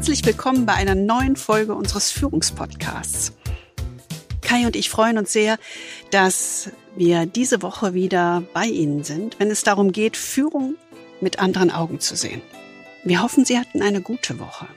[0.00, 3.34] Herzlich willkommen bei einer neuen Folge unseres Führungspodcasts.
[4.40, 5.58] Kai und ich freuen uns sehr,
[6.10, 10.76] dass wir diese Woche wieder bei Ihnen sind, wenn es darum geht, Führung
[11.20, 12.40] mit anderen Augen zu sehen.
[13.04, 14.68] Wir hoffen, Sie hatten eine gute Woche.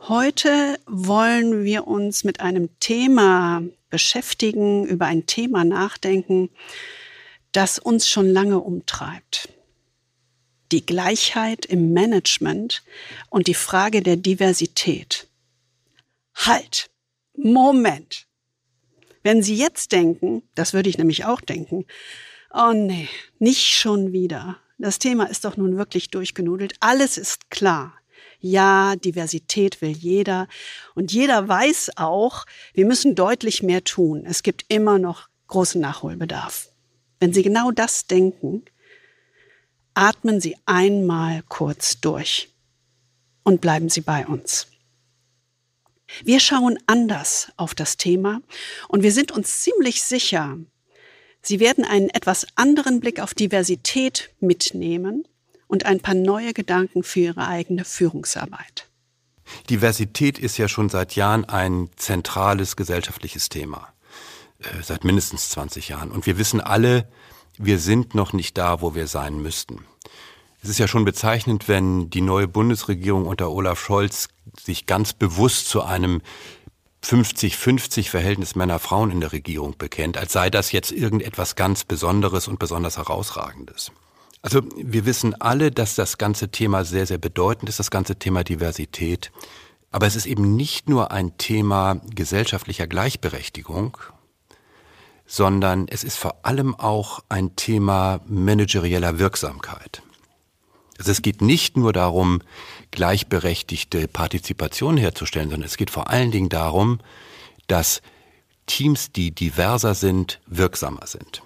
[0.00, 6.50] Heute wollen wir uns mit einem Thema beschäftigen, über ein Thema nachdenken,
[7.52, 9.48] das uns schon lange umtreibt.
[10.72, 12.82] Die Gleichheit im Management
[13.28, 15.28] und die Frage der Diversität.
[16.34, 16.90] Halt!
[17.34, 18.26] Moment.
[19.22, 21.86] Wenn Sie jetzt denken, das würde ich nämlich auch denken,
[22.52, 23.08] oh nee,
[23.38, 24.58] nicht schon wieder.
[24.78, 26.74] Das Thema ist doch nun wirklich durchgenudelt.
[26.80, 27.94] Alles ist klar.
[28.40, 30.48] Ja, Diversität will jeder.
[30.94, 34.24] Und jeder weiß auch, wir müssen deutlich mehr tun.
[34.26, 36.70] Es gibt immer noch großen Nachholbedarf.
[37.20, 38.64] Wenn Sie genau das denken,
[39.94, 42.48] atmen Sie einmal kurz durch
[43.42, 44.68] und bleiben Sie bei uns.
[46.24, 48.42] Wir schauen anders auf das Thema
[48.88, 50.58] und wir sind uns ziemlich sicher,
[51.44, 55.26] Sie werden einen etwas anderen Blick auf Diversität mitnehmen
[55.66, 58.88] und ein paar neue Gedanken für Ihre eigene Führungsarbeit.
[59.68, 63.92] Diversität ist ja schon seit Jahren ein zentrales gesellschaftliches Thema.
[64.62, 66.10] Äh, seit mindestens 20 Jahren.
[66.10, 67.08] Und wir wissen alle,
[67.58, 69.84] wir sind noch nicht da, wo wir sein müssten.
[70.62, 74.28] Es ist ja schon bezeichnend, wenn die neue Bundesregierung unter Olaf Scholz
[74.60, 76.22] sich ganz bewusst zu einem
[77.04, 82.60] 50-50 Verhältnis Männer-Frauen in der Regierung bekennt, als sei das jetzt irgendetwas ganz Besonderes und
[82.60, 83.90] besonders Herausragendes.
[84.40, 88.44] Also wir wissen alle, dass das ganze Thema sehr, sehr bedeutend ist, das ganze Thema
[88.44, 89.32] Diversität.
[89.90, 93.98] Aber es ist eben nicht nur ein Thema gesellschaftlicher Gleichberechtigung,
[95.26, 100.02] sondern es ist vor allem auch ein Thema managerieller Wirksamkeit.
[100.98, 102.42] Also es geht nicht nur darum,
[102.90, 107.00] gleichberechtigte Partizipation herzustellen, sondern es geht vor allen Dingen darum,
[107.66, 108.02] dass
[108.66, 111.42] Teams, die diverser sind, wirksamer sind.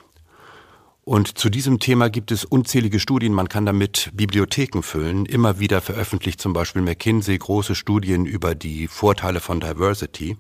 [1.09, 3.33] Und zu diesem Thema gibt es unzählige Studien.
[3.33, 5.25] Man kann damit Bibliotheken füllen.
[5.25, 10.37] Immer wieder veröffentlicht zum Beispiel McKinsey große Studien über die Vorteile von Diversity.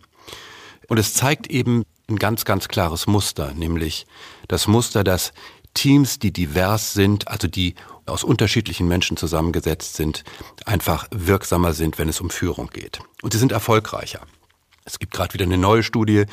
[0.88, 4.06] Und es zeigt eben ein ganz, ganz klares Muster, nämlich
[4.48, 5.32] das Muster, dass
[5.74, 7.74] Teams, die divers sind, also die
[8.06, 10.24] aus unterschiedlichen Menschen zusammengesetzt sind,
[10.64, 13.00] einfach wirksamer sind, wenn es um Führung geht.
[13.22, 14.20] Und sie sind erfolgreicher.
[14.84, 16.26] Es gibt gerade wieder eine neue Studie,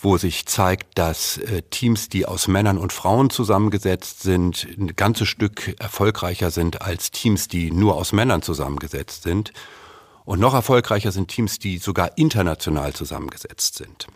[0.00, 5.28] wo sich zeigt, dass äh, Teams, die aus Männern und Frauen zusammengesetzt sind, ein ganzes
[5.28, 9.52] Stück erfolgreicher sind als Teams, die nur aus Männern zusammengesetzt sind.
[10.24, 14.06] Und noch erfolgreicher sind Teams, die sogar international zusammengesetzt sind.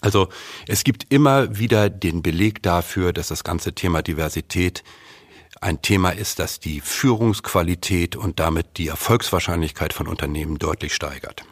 [0.00, 0.28] Also
[0.66, 4.82] es gibt immer wieder den Beleg dafür, dass das ganze Thema Diversität
[5.60, 11.44] ein Thema ist, das die Führungsqualität und damit die Erfolgswahrscheinlichkeit von Unternehmen deutlich steigert.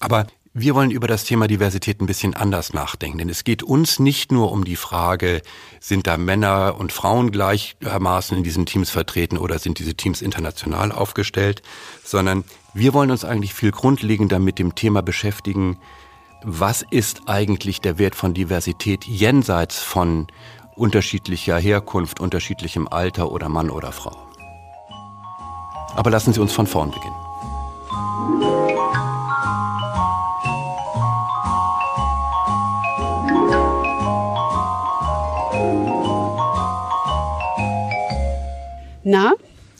[0.00, 0.26] Aber
[0.56, 4.30] wir wollen über das Thema Diversität ein bisschen anders nachdenken, denn es geht uns nicht
[4.30, 5.42] nur um die Frage,
[5.80, 10.92] sind da Männer und Frauen gleichermaßen in diesen Teams vertreten oder sind diese Teams international
[10.92, 11.62] aufgestellt,
[12.04, 15.78] sondern wir wollen uns eigentlich viel grundlegender mit dem Thema beschäftigen,
[16.44, 20.26] was ist eigentlich der Wert von Diversität jenseits von
[20.76, 24.16] unterschiedlicher Herkunft, unterschiedlichem Alter oder Mann oder Frau.
[25.96, 27.14] Aber lassen Sie uns von vorn beginnen.
[39.06, 39.32] Na,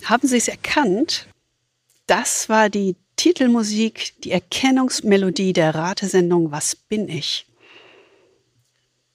[0.05, 1.29] haben Sie es erkannt?
[2.07, 7.47] Das war die Titelmusik, die Erkennungsmelodie der Ratesendung Was bin ich?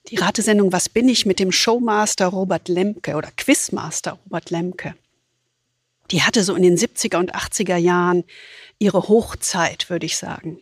[0.09, 4.95] Die Ratesendung Was bin ich mit dem Showmaster Robert Lemke oder Quizmaster Robert Lemke.
[6.11, 8.23] Die hatte so in den 70er und 80er Jahren
[8.79, 10.61] ihre Hochzeit, würde ich sagen.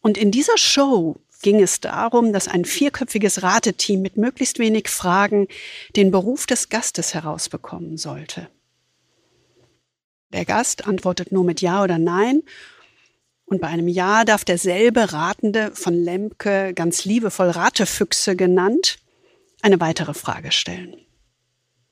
[0.00, 5.46] Und in dieser Show ging es darum, dass ein vierköpfiges Rateteam mit möglichst wenig Fragen
[5.94, 8.48] den Beruf des Gastes herausbekommen sollte.
[10.34, 12.42] Der Gast antwortet nur mit Ja oder Nein.
[13.46, 18.98] Und bei einem Ja darf derselbe Ratende von Lemke, ganz liebevoll Ratefüchse genannt,
[19.62, 20.96] eine weitere Frage stellen.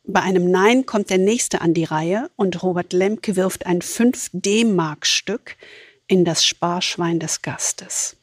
[0.04, 5.56] Bei einem Nein kommt der Nächste an die Reihe und Robert Lemke wirft ein 5-D-Mark-Stück
[6.08, 8.16] in das Sparschwein des Gastes.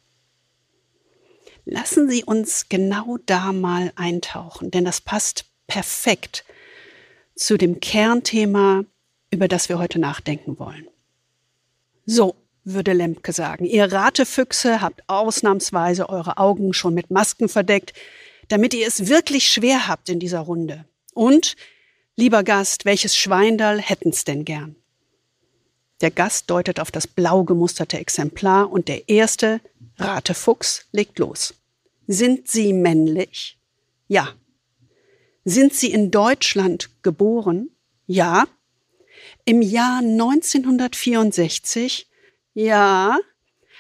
[1.64, 6.44] Lassen Sie uns genau da mal eintauchen, denn das passt perfekt
[7.36, 8.84] zu dem Kernthema
[9.32, 10.88] über das wir heute nachdenken wollen.
[12.06, 17.94] So, würde Lemke sagen, ihr Ratefüchse habt ausnahmsweise eure Augen schon mit Masken verdeckt,
[18.48, 20.86] damit ihr es wirklich schwer habt in dieser Runde.
[21.14, 21.56] Und,
[22.16, 24.76] lieber Gast, welches Schweindal hätten's denn gern?
[26.02, 29.60] Der Gast deutet auf das blau gemusterte Exemplar und der erste,
[29.98, 31.54] Ratefuchs, legt los.
[32.08, 33.58] Sind Sie männlich?
[34.08, 34.34] Ja.
[35.44, 37.70] Sind Sie in Deutschland geboren?
[38.08, 38.46] Ja.
[39.50, 42.08] Im Jahr 1964?
[42.54, 43.18] Ja.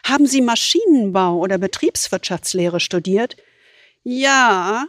[0.04, 3.38] Haben Sie Maschinenbau oder Betriebswirtschaftslehre studiert?
[4.02, 4.88] Ja.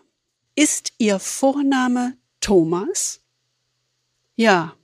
[0.54, 3.20] Ist Ihr Vorname Thomas?
[4.36, 4.74] Ja.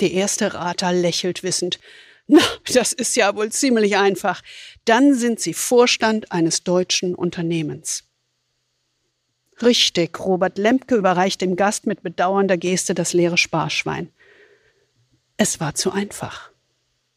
[0.00, 1.80] Der erste Rater lächelt wissend.
[2.26, 4.42] Na, das ist ja wohl ziemlich einfach.
[4.84, 8.04] Dann sind Sie Vorstand eines deutschen Unternehmens.
[9.62, 14.12] Richtig, Robert Lemke überreicht dem Gast mit bedauernder Geste das leere Sparschwein.
[15.36, 16.50] Es war zu einfach.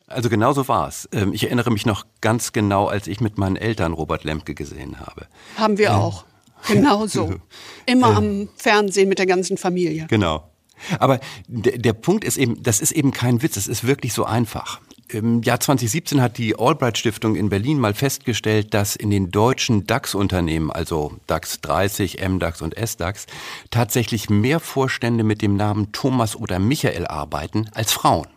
[0.08, 1.08] Also genau so war es.
[1.12, 5.00] Ähm, ich erinnere mich noch ganz genau, als ich mit meinen Eltern Robert Lemke gesehen
[5.00, 5.28] habe.
[5.56, 6.26] Haben wir auch.
[6.68, 7.36] Genau so.
[7.86, 10.08] Immer am Fernsehen mit der ganzen Familie.
[10.10, 10.50] Genau.
[10.98, 14.26] Aber der, der Punkt ist eben, das ist eben kein Witz, es ist wirklich so
[14.26, 14.82] einfach.
[15.12, 19.88] Im Jahr 2017 hat die Albright Stiftung in Berlin mal festgestellt, dass in den deutschen
[19.88, 23.26] DAX-Unternehmen, also DAX 30, MDAX und SDAX,
[23.72, 28.28] tatsächlich mehr Vorstände mit dem Namen Thomas oder Michael arbeiten als Frauen.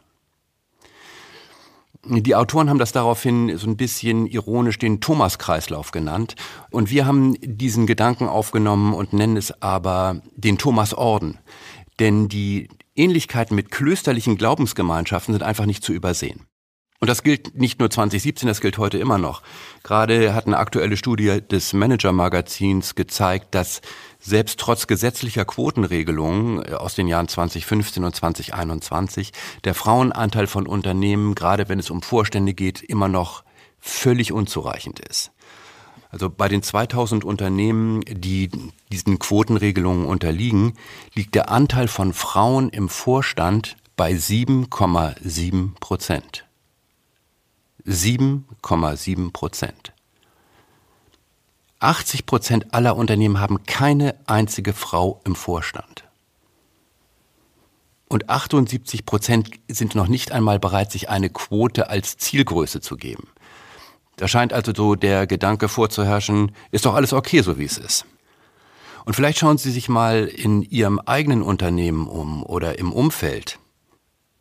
[2.07, 6.37] Die Autoren haben das daraufhin so ein bisschen ironisch den Thomas-Kreislauf genannt.
[6.71, 11.39] Und wir haben diesen Gedanken aufgenommen und nennen es aber den Thomas-Orden.
[12.01, 16.47] Denn die Ähnlichkeiten mit klösterlichen Glaubensgemeinschaften sind einfach nicht zu übersehen.
[17.03, 19.43] Und das gilt nicht nur 2017, das gilt heute immer noch.
[19.83, 23.81] Gerade hat eine aktuelle Studie des Manager-Magazins gezeigt, dass
[24.21, 29.33] selbst trotz gesetzlicher Quotenregelungen äh, aus den Jahren 2015 und 2021
[29.65, 33.43] der Frauenanteil von Unternehmen, gerade wenn es um Vorstände geht, immer noch
[33.81, 35.33] völlig unzureichend ist.
[36.11, 38.49] Also bei den 2000 Unternehmen, die
[38.93, 40.75] diesen Quotenregelungen unterliegen,
[41.15, 46.45] liegt der Anteil von Frauen im Vorstand bei 7,7 Prozent.
[47.87, 49.93] 7,7 Prozent.
[51.81, 56.05] 80 Prozent aller Unternehmen haben keine einzige Frau im Vorstand.
[58.09, 63.29] Und 78 Prozent sind noch nicht einmal bereit, sich eine Quote als Zielgröße zu geben.
[64.17, 68.05] Da scheint also so der Gedanke vorzuherrschen, ist doch alles okay, so wie es ist.
[69.05, 73.59] Und vielleicht schauen Sie sich mal in Ihrem eigenen Unternehmen um oder im Umfeld.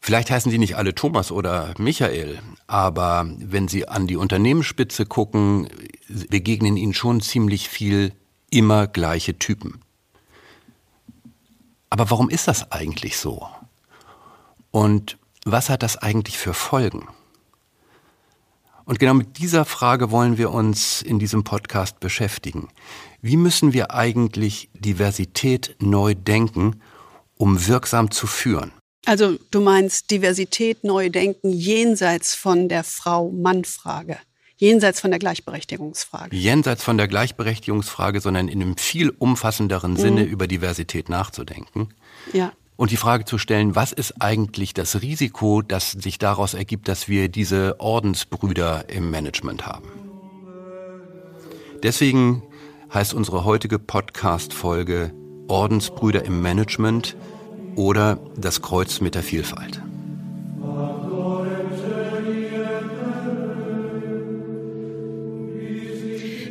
[0.03, 5.69] Vielleicht heißen die nicht alle Thomas oder Michael, aber wenn Sie an die Unternehmensspitze gucken,
[6.27, 8.11] begegnen Ihnen schon ziemlich viel
[8.49, 9.79] immer gleiche Typen.
[11.91, 13.47] Aber warum ist das eigentlich so?
[14.71, 17.07] Und was hat das eigentlich für Folgen?
[18.85, 22.69] Und genau mit dieser Frage wollen wir uns in diesem Podcast beschäftigen.
[23.21, 26.81] Wie müssen wir eigentlich Diversität neu denken,
[27.37, 28.71] um wirksam zu führen?
[29.05, 34.17] Also du meinst Diversität, neu denken jenseits von der Frau-Mann-Frage.
[34.57, 36.35] Jenseits von der Gleichberechtigungsfrage.
[36.35, 39.97] Jenseits von der Gleichberechtigungsfrage, sondern in einem viel umfassenderen mhm.
[39.97, 41.89] Sinne über Diversität nachzudenken.
[42.31, 42.53] Ja.
[42.75, 47.07] Und die Frage zu stellen, was ist eigentlich das Risiko, das sich daraus ergibt, dass
[47.07, 49.89] wir diese Ordensbrüder im Management haben?
[51.81, 52.43] Deswegen
[52.93, 55.11] heißt unsere heutige Podcast-Folge
[55.47, 57.15] Ordensbrüder im Management–
[57.75, 59.81] oder das Kreuz mit der Vielfalt.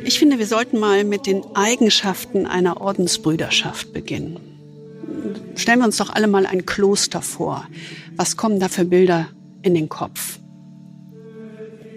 [0.03, 4.39] Ich finde, wir sollten mal mit den Eigenschaften einer Ordensbrüderschaft beginnen.
[5.55, 7.65] Stellen wir uns doch alle mal ein Kloster vor.
[8.17, 9.27] Was kommen da für Bilder
[9.61, 10.39] in den Kopf?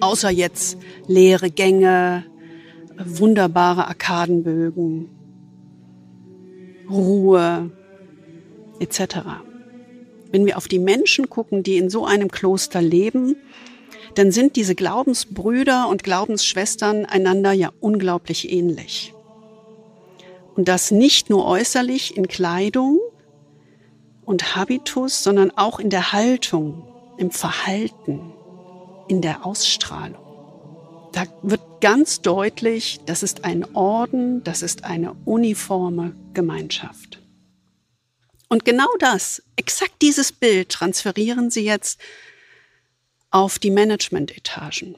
[0.01, 2.25] Außer jetzt leere Gänge,
[3.05, 5.09] wunderbare Arkadenbögen,
[6.89, 7.71] Ruhe,
[8.81, 9.17] etc.
[10.31, 13.37] Wenn wir auf die Menschen gucken, die in so einem Kloster leben,
[14.15, 19.13] dann sind diese Glaubensbrüder und Glaubensschwestern einander ja unglaublich ähnlich.
[20.55, 23.01] Und das nicht nur äußerlich in Kleidung
[24.25, 26.85] und Habitus, sondern auch in der Haltung,
[27.19, 28.33] im Verhalten,
[29.09, 30.23] in der Ausstrahlung.
[31.13, 37.24] Da wird ganz deutlich, das ist ein Orden, das ist eine uniforme Gemeinschaft.
[38.55, 41.99] Und genau das, exakt dieses Bild transferieren Sie jetzt
[43.33, 44.95] auf die Management-Etagen.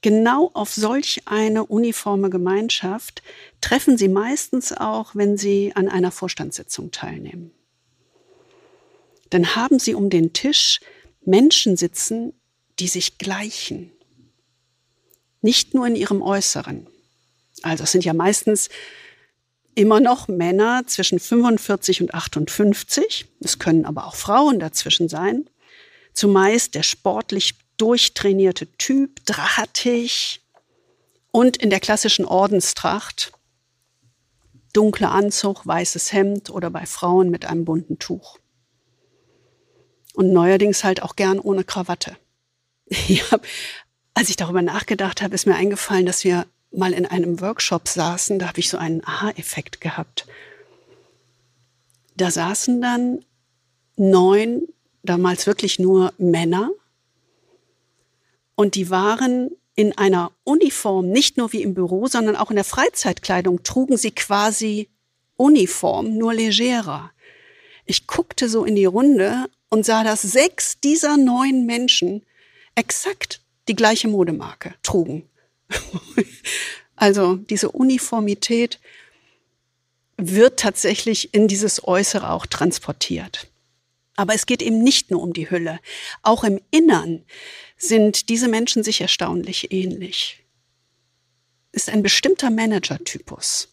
[0.00, 3.22] Genau auf solch eine uniforme Gemeinschaft
[3.60, 7.50] treffen Sie meistens auch, wenn Sie an einer Vorstandssitzung teilnehmen.
[9.28, 10.80] Dann haben Sie um den Tisch
[11.26, 12.32] Menschen sitzen,
[12.78, 13.92] die sich gleichen.
[15.42, 16.86] Nicht nur in ihrem Äußeren.
[17.60, 18.70] Also es sind ja meistens
[19.76, 23.26] immer noch Männer zwischen 45 und 58.
[23.40, 25.48] Es können aber auch Frauen dazwischen sein.
[26.12, 30.40] Zumeist der sportlich durchtrainierte Typ, drahtig
[31.30, 33.32] und in der klassischen Ordenstracht.
[34.72, 38.38] Dunkler Anzug, weißes Hemd oder bei Frauen mit einem bunten Tuch.
[40.14, 42.16] Und neuerdings halt auch gern ohne Krawatte.
[43.08, 43.22] Ich
[44.14, 48.38] als ich darüber nachgedacht habe, ist mir eingefallen, dass wir mal in einem Workshop saßen,
[48.38, 50.26] da habe ich so einen Aha-Effekt gehabt.
[52.16, 53.24] Da saßen dann
[53.96, 54.68] neun,
[55.02, 56.70] damals wirklich nur Männer,
[58.56, 62.64] und die waren in einer Uniform, nicht nur wie im Büro, sondern auch in der
[62.64, 64.88] Freizeitkleidung, trugen sie quasi
[65.36, 67.10] Uniform, nur legerer.
[67.84, 72.22] Ich guckte so in die Runde und sah, dass sechs dieser neun Menschen
[72.74, 75.28] exakt die gleiche Modemarke trugen.
[76.96, 78.80] also diese Uniformität
[80.16, 83.48] wird tatsächlich in dieses Äußere auch transportiert.
[84.16, 85.78] Aber es geht eben nicht nur um die Hülle.
[86.22, 87.24] Auch im Innern
[87.76, 90.42] sind diese Menschen sich erstaunlich ähnlich.
[91.72, 93.68] Ist ein bestimmter Managertypus.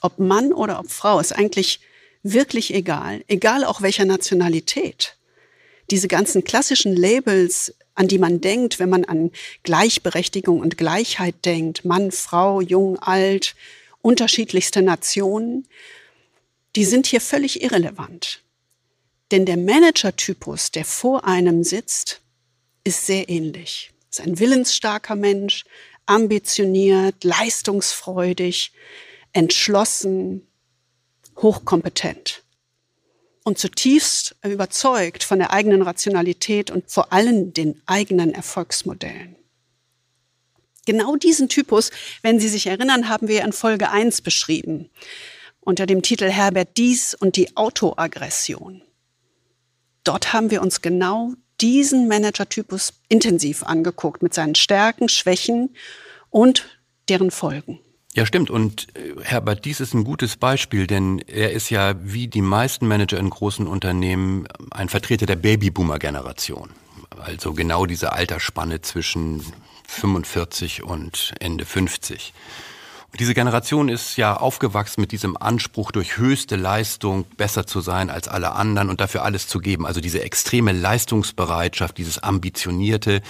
[0.00, 1.80] Ob Mann oder ob Frau, ist eigentlich
[2.22, 3.24] wirklich egal.
[3.26, 5.16] Egal auch welcher Nationalität.
[5.90, 9.32] Diese ganzen klassischen Labels, an die man denkt, wenn man an
[9.64, 13.56] Gleichberechtigung und Gleichheit denkt, Mann, Frau, jung, alt,
[14.02, 15.66] unterschiedlichste Nationen,
[16.76, 18.44] die sind hier völlig irrelevant.
[19.32, 22.20] Denn der Manager-Typus, der vor einem sitzt,
[22.84, 23.90] ist sehr ähnlich.
[24.10, 25.64] Ist ein willensstarker Mensch,
[26.06, 28.72] ambitioniert, leistungsfreudig,
[29.32, 30.46] entschlossen,
[31.36, 32.44] hochkompetent
[33.48, 39.36] und zutiefst überzeugt von der eigenen Rationalität und vor allem den eigenen Erfolgsmodellen.
[40.84, 41.90] Genau diesen Typus,
[42.20, 44.90] wenn Sie sich erinnern, haben wir in Folge 1 beschrieben,
[45.60, 48.82] unter dem Titel Herbert Dies und die Autoaggression.
[50.04, 55.74] Dort haben wir uns genau diesen Manager-Typus intensiv angeguckt mit seinen Stärken, Schwächen
[56.28, 56.68] und
[57.08, 57.80] deren Folgen.
[58.18, 58.50] Ja, stimmt.
[58.50, 62.88] Und äh, Herbert, dies ist ein gutes Beispiel, denn er ist ja wie die meisten
[62.88, 66.70] Manager in großen Unternehmen ein Vertreter der Babyboomer-Generation.
[67.20, 69.44] Also genau diese Altersspanne zwischen
[69.86, 72.34] 45 und Ende 50.
[73.12, 78.10] Und diese Generation ist ja aufgewachsen mit diesem Anspruch, durch höchste Leistung besser zu sein
[78.10, 79.86] als alle anderen und dafür alles zu geben.
[79.86, 83.22] Also diese extreme Leistungsbereitschaft, dieses Ambitionierte,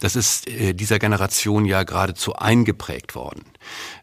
[0.00, 3.44] das ist äh, dieser Generation ja geradezu eingeprägt worden.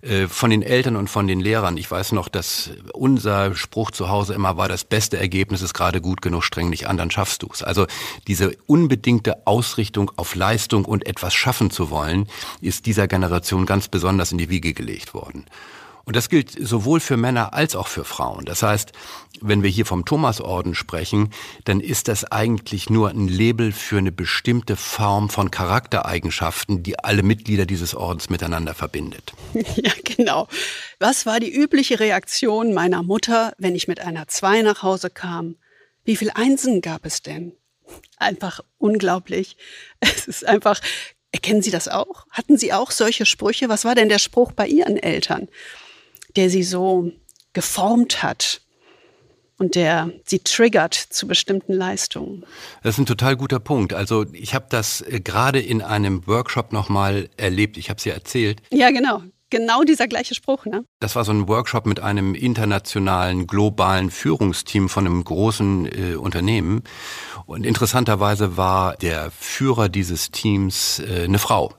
[0.01, 1.77] Äh, von den Eltern und von den Lehrern.
[1.77, 6.01] Ich weiß noch, dass unser Spruch zu Hause immer war, das beste Ergebnis ist gerade
[6.01, 7.63] gut genug, streng dich an, dann schaffst du es.
[7.63, 7.87] Also
[8.27, 12.27] diese unbedingte Ausrichtung auf Leistung und etwas schaffen zu wollen,
[12.61, 15.45] ist dieser Generation ganz besonders in die Wiege gelegt worden.
[16.07, 18.45] Und das gilt sowohl für Männer als auch für Frauen.
[18.45, 18.93] Das heißt,
[19.41, 21.33] wenn wir hier vom Thomasorden sprechen,
[21.65, 27.23] dann ist das eigentlich nur ein Label für eine bestimmte Form von Charaktereigenschaften, die alle
[27.23, 29.33] Mitglieder dieses Ordens miteinander verbindet.
[29.75, 30.47] Ja, genau.
[30.97, 35.57] Was war die übliche Reaktion meiner Mutter, wenn ich mit einer Zwei nach Hause kam?
[36.05, 37.51] Wie viel Einsen gab es denn?
[38.17, 39.57] Einfach unglaublich.
[39.99, 40.79] Es ist einfach,
[41.33, 42.25] erkennen Sie das auch?
[42.31, 43.67] Hatten Sie auch solche Sprüche?
[43.67, 45.49] Was war denn der Spruch bei Ihren Eltern?
[46.37, 47.11] Der sie so
[47.53, 48.61] geformt hat
[49.57, 52.45] und der sie triggert zu bestimmten Leistungen.
[52.83, 53.93] Das ist ein total guter Punkt.
[53.93, 57.77] Also ich habe das äh, gerade in einem Workshop nochmal erlebt.
[57.77, 58.61] Ich habe es ja erzählt.
[58.71, 59.23] Ja, genau.
[59.49, 60.83] Genau dieser gleiche Spruch, ne?
[60.99, 66.83] Das war so ein Workshop mit einem internationalen, globalen Führungsteam von einem großen äh, Unternehmen.
[67.45, 71.73] Und interessanterweise war der Führer dieses Teams äh, eine Frau.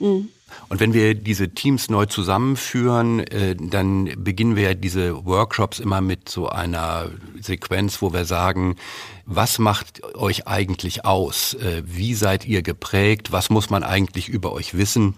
[0.00, 0.30] Mhm.
[0.68, 6.28] Und wenn wir diese Teams neu zusammenführen, äh, dann beginnen wir diese Workshops immer mit
[6.28, 8.76] so einer Sequenz, wo wir sagen,
[9.26, 11.54] was macht euch eigentlich aus?
[11.54, 13.30] Äh, wie seid ihr geprägt?
[13.30, 15.14] Was muss man eigentlich über euch wissen,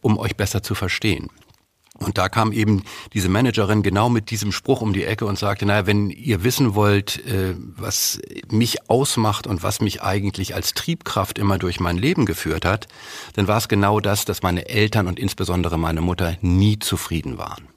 [0.00, 1.28] um euch besser zu verstehen?
[1.96, 2.82] Und da kam eben
[3.12, 6.74] diese Managerin genau mit diesem Spruch um die Ecke und sagte, naja, wenn ihr wissen
[6.74, 8.20] wollt, äh, was
[8.50, 12.88] mich ausmacht und was mich eigentlich als Triebkraft immer durch mein Leben geführt hat,
[13.34, 17.68] dann war es genau das, dass meine Eltern und insbesondere meine Mutter nie zufrieden waren.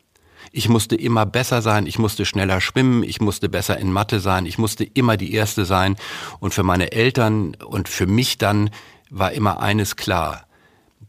[0.52, 4.48] Ich musste immer besser sein, ich musste schneller schwimmen, ich musste besser in Mathe sein,
[4.48, 5.96] ich musste immer die Erste sein.
[6.40, 8.72] Und für meine Eltern und für mich dann
[9.12, 10.48] war immer eines klar,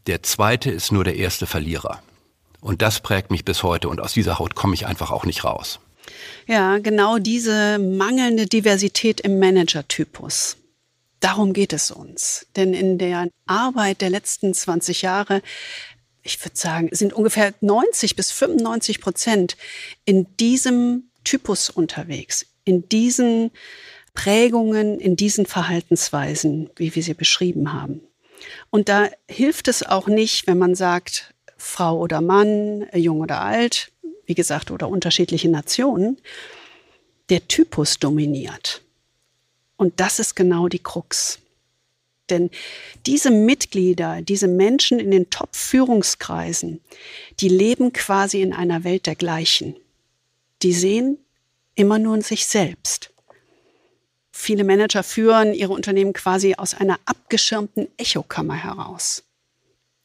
[0.05, 2.01] der Zweite ist nur der erste Verlierer.
[2.61, 5.43] Und das prägt mich bis heute und aus dieser Haut komme ich einfach auch nicht
[5.43, 5.79] raus.
[6.47, 10.57] Ja, genau diese mangelnde Diversität im Managertypus.
[11.19, 12.47] Darum geht es uns.
[12.55, 15.41] Denn in der Arbeit der letzten 20 Jahre,
[16.23, 19.57] ich würde sagen, sind ungefähr 90 bis 95 Prozent
[20.05, 23.51] in diesem Typus unterwegs, in diesen
[24.19, 28.01] Prägungen in diesen Verhaltensweisen, wie wir sie beschrieben haben.
[28.69, 33.91] Und da hilft es auch nicht, wenn man sagt, Frau oder Mann, jung oder alt,
[34.25, 36.17] wie gesagt, oder unterschiedliche Nationen,
[37.29, 38.81] der Typus dominiert.
[39.77, 41.39] Und das ist genau die Krux.
[42.29, 42.49] Denn
[43.05, 46.81] diese Mitglieder, diese Menschen in den Top-Führungskreisen,
[47.39, 49.75] die leben quasi in einer Welt der Gleichen.
[50.61, 51.17] Die sehen
[51.75, 53.11] immer nur in sich selbst.
[54.31, 59.23] Viele Manager führen ihre Unternehmen quasi aus einer abgeschirmten Echokammer heraus.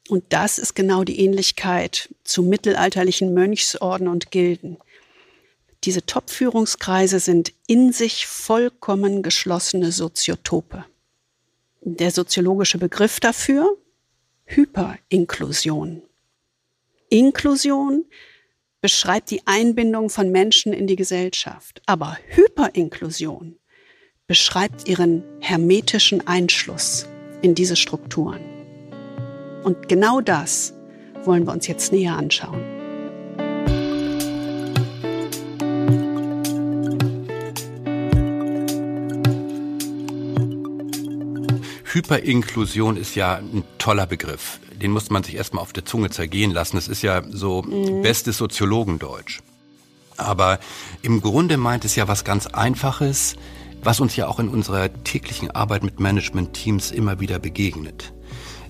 [0.07, 4.77] Und das ist genau die Ähnlichkeit zu mittelalterlichen Mönchsorden und Gilden.
[5.83, 10.85] Diese Top-Führungskreise sind in sich vollkommen geschlossene Soziotope.
[11.81, 13.77] Der soziologische Begriff dafür?
[14.45, 16.01] Hyperinklusion.
[17.09, 18.05] Inklusion
[18.81, 23.57] beschreibt die Einbindung von Menschen in die Gesellschaft, aber Hyperinklusion
[24.27, 27.07] beschreibt ihren hermetischen Einschluss
[27.41, 28.54] in diese Strukturen.
[29.65, 30.73] Und genau das
[31.23, 32.61] wollen wir uns jetzt näher anschauen.
[41.83, 44.59] Hyperinklusion ist ja ein toller Begriff.
[44.79, 46.75] Den muss man sich erstmal auf der Zunge zergehen lassen.
[46.75, 48.03] Das ist ja so mhm.
[48.03, 49.41] bestes Soziologendeutsch.
[50.15, 50.59] Aber
[51.01, 53.35] im Grunde meint es ja was ganz Einfaches,
[53.81, 58.13] was uns ja auch in unserer täglichen Arbeit mit Management-Teams immer wieder begegnet.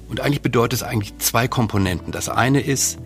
[0.08, 2.12] Und eigentlich bedeutet es eigentlich zwei Komponenten.
[2.12, 3.00] Das eine ist,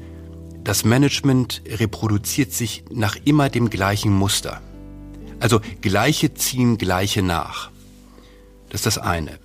[0.63, 4.61] das Management reproduziert sich nach immer dem gleichen Muster.
[5.39, 7.71] Also gleiche ziehen gleiche nach.
[8.69, 9.39] Das ist das eine.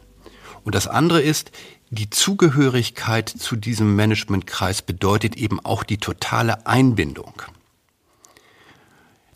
[0.64, 1.52] Und das andere ist,
[1.90, 7.42] die Zugehörigkeit zu diesem Managementkreis bedeutet eben auch die totale Einbindung.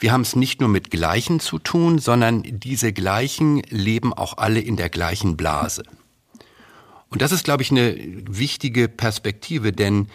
[0.01, 4.61] Wir haben es nicht nur mit Gleichen zu tun, sondern diese Gleichen leben auch alle
[4.61, 5.83] in der gleichen Blase.
[7.10, 7.97] Und das ist, glaube ich, eine
[8.28, 10.08] wichtige Perspektive, denn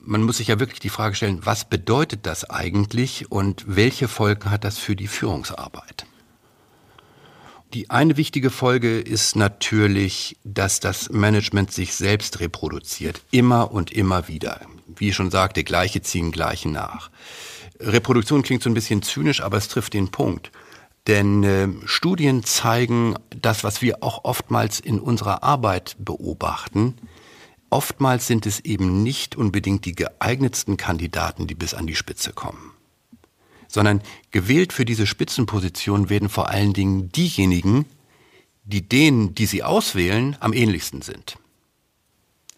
[0.00, 4.50] man muss sich ja wirklich die Frage stellen, was bedeutet das eigentlich und welche Folgen
[4.50, 6.06] hat das für die Führungsarbeit?
[7.74, 14.26] Die eine wichtige Folge ist natürlich, dass das Management sich selbst reproduziert, immer und immer
[14.26, 14.62] wieder.
[14.86, 17.10] Wie ich schon sagte, gleiche ziehen gleiche nach.
[17.78, 20.50] Reproduktion klingt so ein bisschen zynisch, aber es trifft den Punkt.
[21.08, 26.94] Denn äh, Studien zeigen das, was wir auch oftmals in unserer Arbeit beobachten.
[27.70, 32.72] Oftmals sind es eben nicht unbedingt die geeignetsten Kandidaten, die bis an die Spitze kommen.
[33.68, 37.86] Sondern gewählt für diese Spitzenposition werden vor allen Dingen diejenigen,
[38.64, 41.38] die denen, die sie auswählen, am ähnlichsten sind.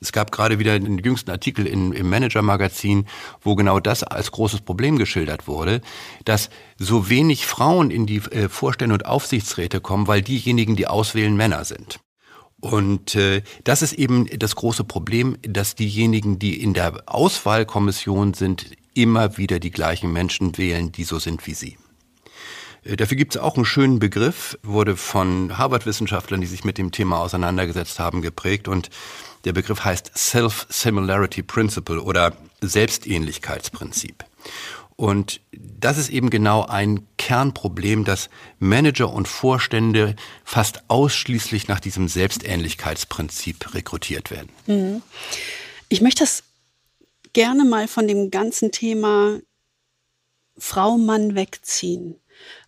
[0.00, 3.06] Es gab gerade wieder den jüngsten Artikel in, im Manager-Magazin,
[3.42, 5.82] wo genau das als großes Problem geschildert wurde,
[6.24, 11.36] dass so wenig Frauen in die äh, Vorstände und Aufsichtsräte kommen, weil diejenigen, die auswählen,
[11.36, 12.00] Männer sind.
[12.60, 18.66] Und äh, das ist eben das große Problem, dass diejenigen, die in der Auswahlkommission sind,
[18.94, 21.76] immer wieder die gleichen Menschen wählen, die so sind wie sie.
[22.84, 26.92] Äh, dafür gibt es auch einen schönen Begriff, wurde von Harvard-Wissenschaftlern, die sich mit dem
[26.92, 28.90] Thema auseinandergesetzt haben, geprägt und
[29.44, 34.24] der Begriff heißt Self-Similarity Principle oder Selbstähnlichkeitsprinzip.
[34.96, 42.06] Und das ist eben genau ein Kernproblem, dass Manager und Vorstände fast ausschließlich nach diesem
[42.06, 44.50] Selbstähnlichkeitsprinzip rekrutiert werden.
[44.66, 45.02] Mhm.
[45.88, 46.42] Ich möchte das
[47.32, 49.40] gerne mal von dem ganzen Thema
[50.58, 52.16] Frau, Mann wegziehen,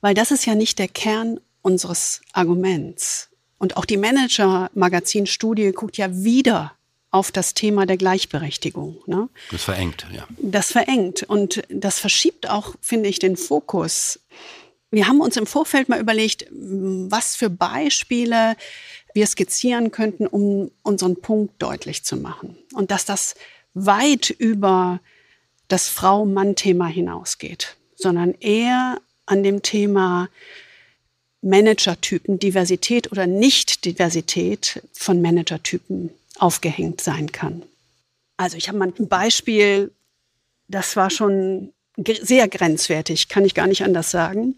[0.01, 3.29] weil das ist ja nicht der Kern unseres Arguments.
[3.63, 6.73] Und auch die Manager-Magazin-Studie guckt ja wieder
[7.13, 9.01] auf das Thema der Gleichberechtigung.
[9.07, 9.29] Ne?
[9.53, 10.27] Das verengt, ja.
[10.39, 14.19] Das verengt und das verschiebt auch, finde ich, den Fokus.
[14.91, 18.57] Wir haben uns im Vorfeld mal überlegt, was für Beispiele
[19.15, 22.59] wir skizzieren könnten, um unseren Punkt deutlich zu machen.
[22.75, 23.37] Und dass das
[23.75, 24.99] weit über
[25.69, 30.31] das Frau-Mann-Thema hinausgeht, sondern eher an dem Thema
[31.43, 37.63] Managertypen, Diversität oder Nicht-Diversität von Managertypen aufgehängt sein kann.
[38.37, 39.91] Also ich habe mal ein Beispiel,
[40.69, 41.73] das war schon
[42.23, 44.55] sehr grenzwertig, kann ich gar nicht anders sagen.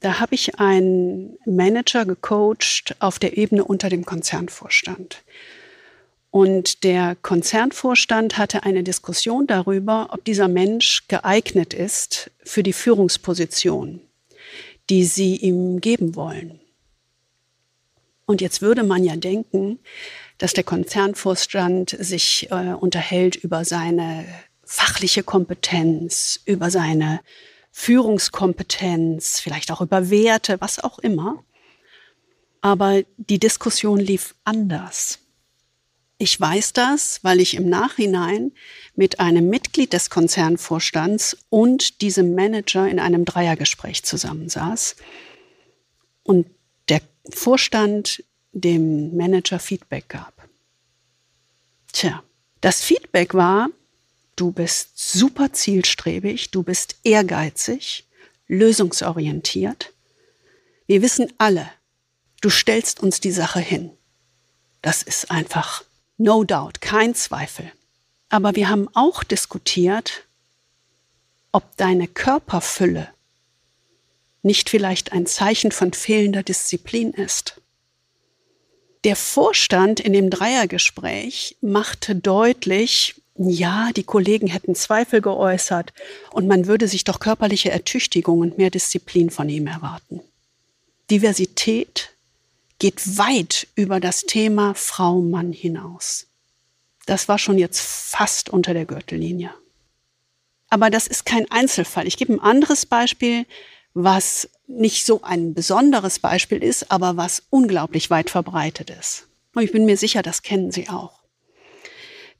[0.00, 5.22] Da habe ich einen Manager gecoacht auf der Ebene unter dem Konzernvorstand.
[6.30, 14.00] Und der Konzernvorstand hatte eine Diskussion darüber, ob dieser Mensch geeignet ist für die Führungsposition
[14.92, 16.60] die sie ihm geben wollen.
[18.26, 19.78] Und jetzt würde man ja denken,
[20.36, 24.26] dass der Konzernvorstand sich äh, unterhält über seine
[24.62, 27.20] fachliche Kompetenz, über seine
[27.70, 31.42] Führungskompetenz, vielleicht auch über Werte, was auch immer.
[32.60, 35.20] Aber die Diskussion lief anders.
[36.22, 38.52] Ich weiß das, weil ich im Nachhinein
[38.94, 44.94] mit einem Mitglied des Konzernvorstands und diesem Manager in einem Dreiergespräch zusammensaß
[46.22, 46.46] und
[46.88, 50.48] der Vorstand dem Manager Feedback gab.
[51.92, 52.22] Tja,
[52.60, 53.70] das Feedback war,
[54.36, 58.06] du bist super zielstrebig, du bist ehrgeizig,
[58.46, 59.92] lösungsorientiert.
[60.86, 61.68] Wir wissen alle,
[62.40, 63.90] du stellst uns die Sache hin.
[64.82, 65.82] Das ist einfach
[66.22, 67.70] no doubt, kein Zweifel.
[68.28, 70.24] Aber wir haben auch diskutiert,
[71.50, 73.08] ob deine Körperfülle
[74.42, 77.60] nicht vielleicht ein Zeichen von fehlender Disziplin ist.
[79.04, 85.92] Der Vorstand in dem Dreiergespräch machte deutlich, ja, die Kollegen hätten Zweifel geäußert
[86.30, 90.20] und man würde sich doch körperliche Ertüchtigung und mehr Disziplin von ihm erwarten.
[91.10, 92.11] Diversität
[92.82, 96.26] geht weit über das Thema Frau-Mann hinaus.
[97.06, 99.54] Das war schon jetzt fast unter der Gürtellinie.
[100.68, 102.08] Aber das ist kein Einzelfall.
[102.08, 103.46] Ich gebe ein anderes Beispiel,
[103.94, 109.28] was nicht so ein besonderes Beispiel ist, aber was unglaublich weit verbreitet ist.
[109.54, 111.20] Und ich bin mir sicher, das kennen Sie auch.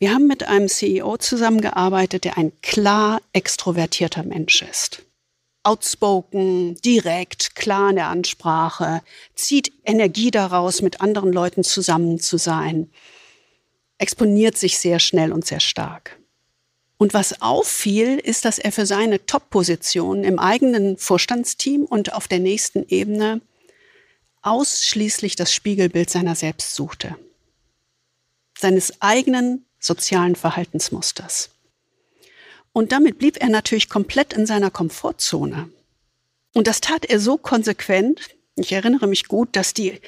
[0.01, 5.05] Wir haben mit einem CEO zusammengearbeitet, der ein klar extrovertierter Mensch ist.
[5.65, 9.03] Outspoken, direkt, klar in der Ansprache,
[9.35, 12.91] zieht Energie daraus, mit anderen Leuten zusammen zu sein,
[13.99, 16.19] exponiert sich sehr schnell und sehr stark.
[16.99, 22.39] Und was auffiel, ist, dass er für seine Top-Position im eigenen Vorstandsteam und auf der
[22.39, 23.41] nächsten Ebene
[24.43, 27.17] ausschließlich das Spiegelbild seiner selbst suchte.
[28.59, 31.52] Seines eigenen sozialen Verhaltensmusters.
[32.73, 35.71] Und damit blieb er natürlich komplett in seiner Komfortzone.
[36.55, 38.31] Und das tat er so konsequent.
[38.57, 40.01] Ich erinnere mich gut, dass die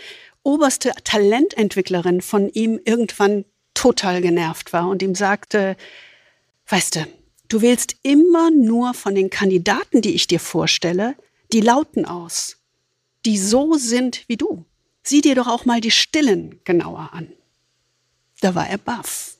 [0.42, 5.76] oberste Talententwicklerin von ihm irgendwann total genervt war und ihm sagte,
[6.68, 7.06] weißt du,
[7.48, 11.16] du wählst immer nur von den Kandidaten, die ich dir vorstelle,
[11.52, 12.58] die Lauten aus,
[13.24, 14.64] die so sind wie du.
[15.02, 17.32] Sieh dir doch auch mal die Stillen genauer an.
[18.40, 19.33] Da war er baff,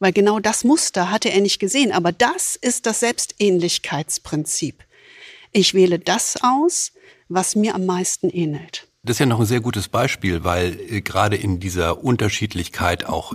[0.00, 4.82] weil genau das Muster hatte er nicht gesehen, aber das ist das Selbstähnlichkeitsprinzip.
[5.52, 6.92] Ich wähle das aus,
[7.28, 8.88] was mir am meisten ähnelt.
[9.02, 13.34] Das ist ja noch ein sehr gutes Beispiel, weil äh, gerade in dieser Unterschiedlichkeit auch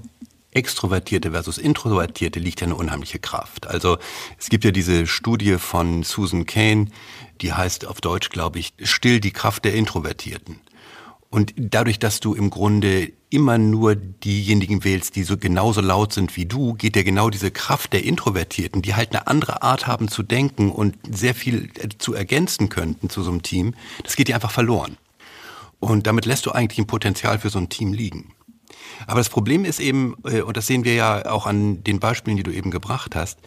[0.52, 3.68] Extrovertierte versus Introvertierte liegt ja eine unheimliche Kraft.
[3.68, 3.98] Also
[4.40, 6.88] es gibt ja diese Studie von Susan Kane,
[7.42, 10.62] die heißt auf Deutsch, glaube ich, Still die Kraft der Introvertierten.
[11.36, 16.38] Und dadurch, dass du im Grunde immer nur diejenigen wählst, die so genauso laut sind
[16.38, 20.08] wie du, geht dir genau diese Kraft der Introvertierten, die halt eine andere Art haben
[20.08, 23.74] zu denken und sehr viel äh, zu ergänzen könnten zu so einem Team,
[24.06, 24.96] das geht dir einfach verloren.
[25.82, 28.32] Und damit lässt du eigentlich ein Potenzial für so ein Team liegen.
[29.06, 32.38] Aber das Problem ist eben, äh, und das sehen wir ja auch an den Beispielen,
[32.38, 33.40] die du eben gebracht hast,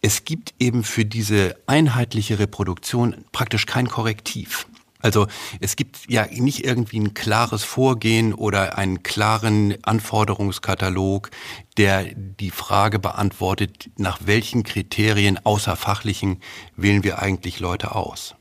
[0.00, 4.68] es gibt eben für diese einheitliche Reproduktion praktisch kein Korrektiv.
[5.04, 5.26] Also
[5.60, 11.30] es gibt ja nicht irgendwie ein klares Vorgehen oder einen klaren Anforderungskatalog,
[11.76, 16.40] der die Frage beantwortet, nach welchen Kriterien außer fachlichen
[16.74, 18.34] wählen wir eigentlich Leute aus.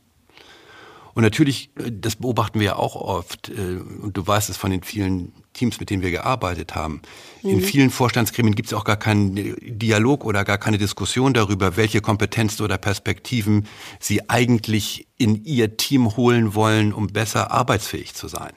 [1.13, 4.71] Und natürlich, äh, das beobachten wir ja auch oft, äh, und du weißt es von
[4.71, 7.01] den vielen Teams, mit denen wir gearbeitet haben.
[7.41, 7.49] Mhm.
[7.49, 12.01] In vielen Vorstandsgremien gibt es auch gar keinen Dialog oder gar keine Diskussion darüber, welche
[12.01, 13.67] Kompetenzen oder Perspektiven
[13.99, 18.53] sie eigentlich in ihr Team holen wollen, um besser arbeitsfähig zu sein.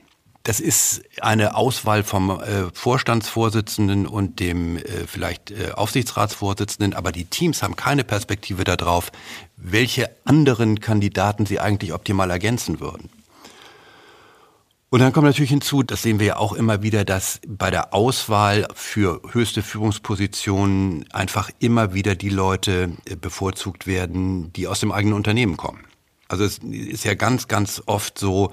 [0.46, 7.24] Das ist eine Auswahl vom äh, Vorstandsvorsitzenden und dem äh, vielleicht äh, Aufsichtsratsvorsitzenden, aber die
[7.24, 9.10] Teams haben keine Perspektive darauf,
[9.56, 13.10] welche anderen Kandidaten sie eigentlich optimal ergänzen würden.
[14.88, 17.92] Und dann kommt natürlich hinzu, das sehen wir ja auch immer wieder, dass bei der
[17.92, 24.92] Auswahl für höchste Führungspositionen einfach immer wieder die Leute äh, bevorzugt werden, die aus dem
[24.92, 25.84] eigenen Unternehmen kommen.
[26.28, 28.50] Also es ist ja ganz, ganz oft so,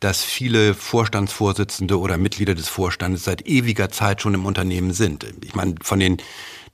[0.00, 5.26] dass viele Vorstandsvorsitzende oder Mitglieder des Vorstandes seit ewiger Zeit schon im Unternehmen sind.
[5.44, 6.18] Ich meine, von den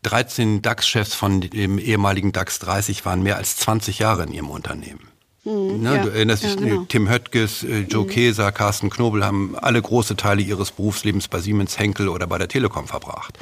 [0.03, 5.09] 13 DAX-Chefs von dem ehemaligen DAX 30 waren mehr als 20 Jahre in ihrem Unternehmen.
[5.49, 6.85] Mhm, ne, ja, du erinnerst dich, ja, genau.
[6.89, 8.11] Tim Höttges, äh, Joe mhm.
[8.11, 12.49] Keser, Carsten Knobel haben alle große Teile ihres Berufslebens bei Siemens Henkel oder bei der
[12.49, 13.39] Telekom verbracht.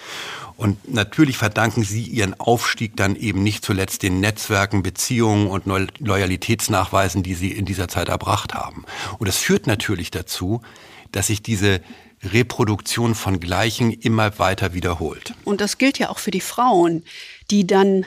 [0.56, 5.66] Und natürlich verdanken sie ihren Aufstieg dann eben nicht zuletzt den Netzwerken, Beziehungen und
[5.98, 8.84] Loyalitätsnachweisen, die sie in dieser Zeit erbracht haben.
[9.18, 10.62] Und das führt natürlich dazu,
[11.10, 11.80] dass sich diese
[12.22, 15.34] Reproduktion von Gleichen immer weiter wiederholt.
[15.44, 17.04] Und das gilt ja auch für die Frauen,
[17.50, 18.06] die dann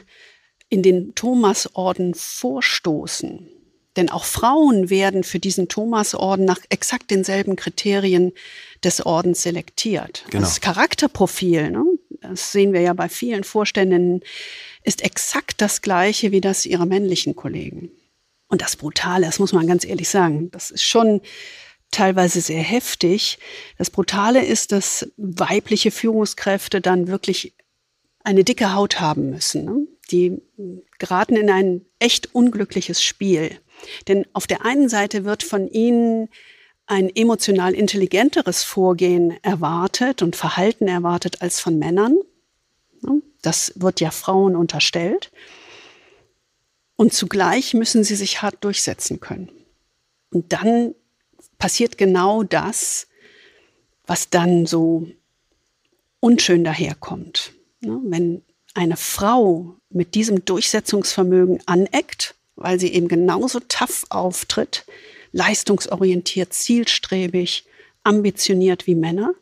[0.70, 3.48] in den Thomasorden vorstoßen.
[4.00, 8.32] Denn auch Frauen werden für diesen Thomasorden nach exakt denselben Kriterien
[8.82, 10.24] des Ordens selektiert.
[10.30, 10.46] Genau.
[10.46, 11.84] Das Charakterprofil, ne,
[12.22, 14.22] das sehen wir ja bei vielen Vorständinnen,
[14.86, 17.92] ist exakt das gleiche wie das ihrer männlichen Kollegen.
[18.48, 21.20] Und das Brutale, das muss man ganz ehrlich sagen, das ist schon
[21.92, 23.38] teilweise sehr heftig.
[23.78, 27.54] Das Brutale ist, dass weibliche Führungskräfte dann wirklich
[28.24, 29.66] eine dicke Haut haben müssen.
[29.66, 29.88] Ne?
[30.10, 30.42] Die
[31.00, 33.60] geraten in ein echt unglückliches Spiel.
[34.08, 36.30] Denn auf der einen Seite wird von ihnen
[36.86, 42.18] ein emotional intelligenteres Vorgehen erwartet und Verhalten erwartet als von Männern.
[43.02, 43.22] Ne?
[43.42, 45.32] Das wird ja Frauen unterstellt.
[46.96, 49.50] Und zugleich müssen sie sich hart durchsetzen können.
[50.32, 50.96] Und dann
[51.58, 53.08] passiert genau das,
[54.06, 55.08] was dann so
[56.20, 57.54] unschön daherkommt.
[57.82, 58.42] Wenn
[58.74, 64.86] eine Frau mit diesem Durchsetzungsvermögen aneckt, weil sie eben genauso tough auftritt,
[65.32, 67.65] leistungsorientiert, zielstrebig,
[68.04, 69.34] ambitioniert wie Männer,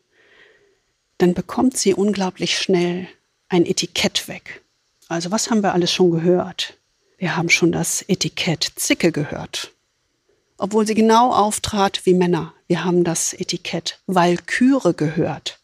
[1.18, 3.08] dann bekommt sie unglaublich schnell
[3.48, 4.62] ein Etikett weg.
[5.08, 6.74] Also was haben wir alles schon gehört?
[7.16, 9.72] Wir haben schon das Etikett Zicke gehört.
[10.58, 12.54] Obwohl sie genau auftrat wie Männer.
[12.66, 15.58] Wir haben das Etikett Walküre gehört.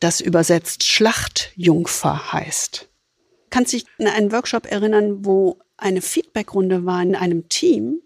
[0.00, 2.88] Das übersetzt Schlachtjungfer heißt.
[3.50, 8.00] Kannst dich an einen Workshop erinnern, wo eine Feedbackrunde war in einem Team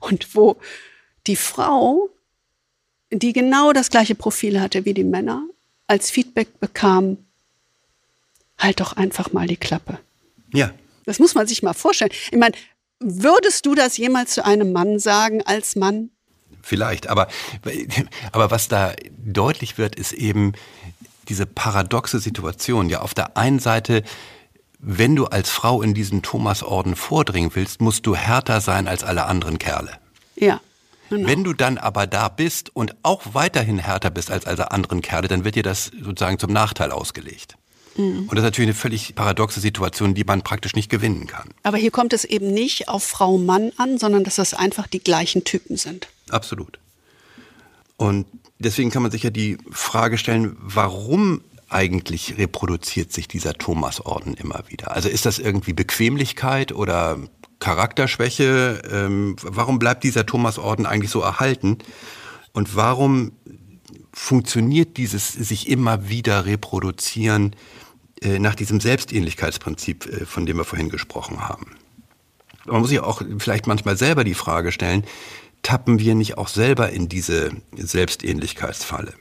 [0.00, 0.56] und wo
[1.26, 2.10] die Frau,
[3.10, 5.46] die genau das gleiche Profil hatte wie die Männer,
[5.86, 7.18] als Feedback bekam,
[8.58, 9.98] halt doch einfach mal die Klappe.
[10.52, 10.72] Ja.
[11.06, 12.10] Das muss man sich mal vorstellen.
[12.30, 12.54] Ich meine,
[13.00, 16.10] würdest du das jemals zu einem Mann sagen als Mann?
[16.62, 17.28] Vielleicht, aber,
[18.32, 20.52] aber was da deutlich wird, ist eben
[21.28, 22.88] diese paradoxe Situation.
[22.88, 24.02] Ja, auf der einen Seite
[24.84, 29.24] wenn du als Frau in diesen Thomasorden vordringen willst, musst du härter sein als alle
[29.24, 29.92] anderen Kerle.
[30.36, 30.60] Ja.
[31.10, 31.28] Genau.
[31.28, 35.28] Wenn du dann aber da bist und auch weiterhin härter bist als alle anderen Kerle,
[35.28, 37.56] dann wird dir das sozusagen zum Nachteil ausgelegt.
[37.96, 38.20] Mhm.
[38.20, 41.50] Und das ist natürlich eine völlig paradoxe Situation, die man praktisch nicht gewinnen kann.
[41.62, 44.98] Aber hier kommt es eben nicht auf Frau Mann an, sondern dass das einfach die
[45.00, 46.08] gleichen Typen sind.
[46.30, 46.78] Absolut.
[47.96, 48.26] Und
[48.58, 51.42] deswegen kann man sich ja die Frage stellen, warum
[51.74, 54.92] eigentlich reproduziert sich dieser Thomasorden immer wieder?
[54.92, 57.18] Also ist das irgendwie Bequemlichkeit oder
[57.58, 58.82] Charakterschwäche?
[58.90, 61.78] Ähm, warum bleibt dieser Thomasorden eigentlich so erhalten?
[62.52, 63.32] Und warum
[64.12, 67.56] funktioniert dieses sich immer wieder reproduzieren
[68.22, 71.76] äh, nach diesem Selbstähnlichkeitsprinzip, äh, von dem wir vorhin gesprochen haben?
[72.66, 75.04] Man muss sich auch vielleicht manchmal selber die Frage stellen,
[75.62, 79.14] tappen wir nicht auch selber in diese Selbstähnlichkeitsfalle?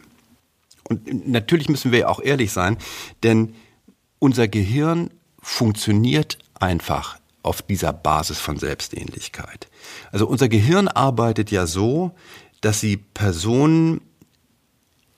[0.88, 2.78] Und natürlich müssen wir auch ehrlich sein,
[3.24, 3.56] denn
[4.19, 5.10] unser Gehirn
[5.41, 9.67] funktioniert einfach auf dieser Basis von Selbstähnlichkeit.
[10.12, 12.12] Also unser Gehirn arbeitet ja so,
[12.62, 14.02] dass sie Personen,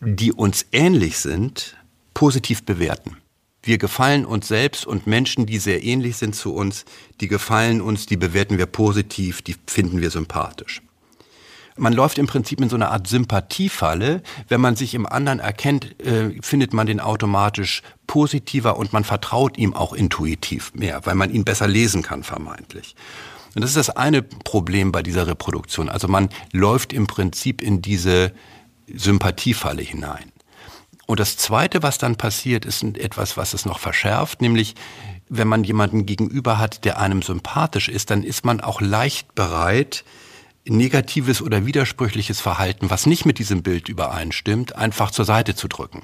[0.01, 1.77] die uns ähnlich sind,
[2.13, 3.17] positiv bewerten.
[3.61, 6.85] Wir gefallen uns selbst und Menschen, die sehr ähnlich sind zu uns,
[7.21, 10.81] die gefallen uns, die bewerten wir positiv, die finden wir sympathisch.
[11.77, 14.21] Man läuft im Prinzip in so einer Art Sympathiefalle.
[14.47, 19.57] Wenn man sich im anderen erkennt, äh, findet man den automatisch positiver und man vertraut
[19.57, 22.95] ihm auch intuitiv mehr, weil man ihn besser lesen kann, vermeintlich.
[23.55, 25.89] Und das ist das eine Problem bei dieser Reproduktion.
[25.89, 28.31] Also man läuft im Prinzip in diese
[28.93, 30.31] Sympathiefalle hinein.
[31.07, 34.75] Und das Zweite, was dann passiert, ist etwas, was es noch verschärft, nämlich
[35.29, 40.03] wenn man jemanden gegenüber hat, der einem sympathisch ist, dann ist man auch leicht bereit,
[40.65, 46.03] negatives oder widersprüchliches Verhalten, was nicht mit diesem Bild übereinstimmt, einfach zur Seite zu drücken.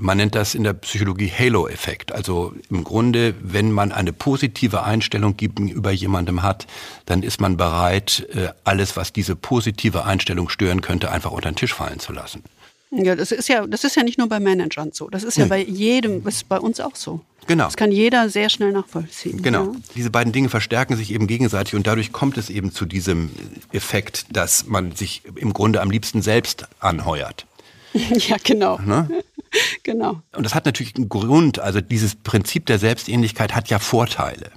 [0.00, 2.12] Man nennt das in der Psychologie Halo-Effekt.
[2.12, 6.66] Also im Grunde, wenn man eine positive Einstellung gegenüber jemandem hat,
[7.06, 11.56] dann ist man bereit, äh, alles, was diese positive Einstellung stören könnte, einfach unter den
[11.56, 12.44] Tisch fallen zu lassen.
[12.90, 15.08] Ja, das ist ja, das ist ja nicht nur bei Managern so.
[15.08, 15.50] Das ist ja nee.
[15.50, 17.20] bei jedem, das ist bei uns auch so.
[17.46, 17.64] Genau.
[17.64, 19.42] Das kann jeder sehr schnell nachvollziehen.
[19.42, 19.72] Genau.
[19.72, 19.80] Ja.
[19.94, 23.30] Diese beiden Dinge verstärken sich eben gegenseitig und dadurch kommt es eben zu diesem
[23.72, 27.46] Effekt, dass man sich im Grunde am liebsten selbst anheuert.
[27.92, 28.78] ja, genau.
[28.78, 29.08] Ne?
[29.82, 30.20] genau.
[30.36, 31.58] Und das hat natürlich einen Grund.
[31.58, 34.50] Also dieses Prinzip der Selbstähnlichkeit hat ja Vorteile.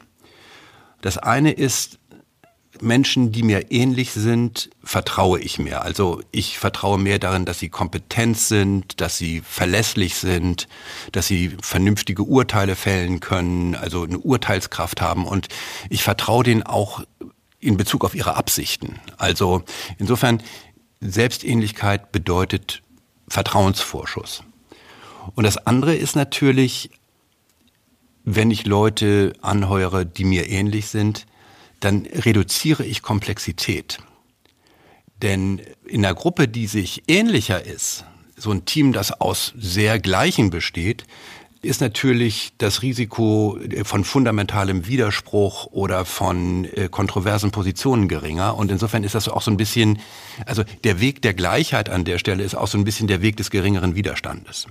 [1.02, 1.98] Das eine ist,
[2.82, 5.84] Menschen, die mir ähnlich sind, vertraue ich mehr.
[5.84, 10.68] Also ich vertraue mehr darin, dass sie kompetent sind, dass sie verlässlich sind,
[11.12, 15.26] dass sie vernünftige Urteile fällen können, also eine Urteilskraft haben.
[15.26, 15.48] Und
[15.90, 17.04] ich vertraue denen auch
[17.60, 19.00] in Bezug auf ihre Absichten.
[19.18, 19.64] Also
[19.98, 20.42] insofern,
[21.00, 22.84] Selbstähnlichkeit bedeutet
[23.28, 24.44] Vertrauensvorschuss.
[25.36, 26.92] Und das andere ist natürlich,
[28.24, 31.26] wenn ich Leute anheuere, die mir ähnlich sind,
[31.82, 34.00] dann reduziere ich Komplexität.
[35.22, 38.06] Denn in einer Gruppe, die sich ähnlicher ist,
[38.38, 41.06] so ein Team, das aus sehr Gleichen besteht,
[41.62, 48.58] ist natürlich das Risiko von fundamentalem Widerspruch oder von äh, kontroversen Positionen geringer.
[48.58, 50.00] Und insofern ist das auch so ein bisschen,
[50.48, 53.38] also der Weg der Gleichheit an der Stelle ist auch so ein bisschen der Weg
[53.38, 54.66] des geringeren Widerstandes.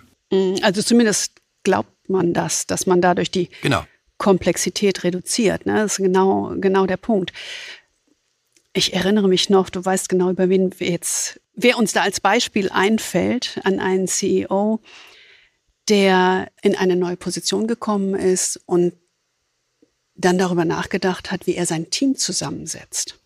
[0.63, 3.85] Also zumindest glaubt man das, dass man dadurch die genau.
[4.21, 5.67] Komplexität reduziert.
[5.67, 5.77] Ne?
[5.77, 7.33] Das ist genau, genau der Punkt.
[8.73, 12.21] Ich erinnere mich noch, du weißt genau, über wen wir jetzt, wer uns da als
[12.21, 14.81] Beispiel einfällt, an einen CEO,
[15.89, 18.93] der in eine neue Position gekommen ist und
[20.15, 23.19] dann darüber nachgedacht hat, wie er sein Team zusammensetzt.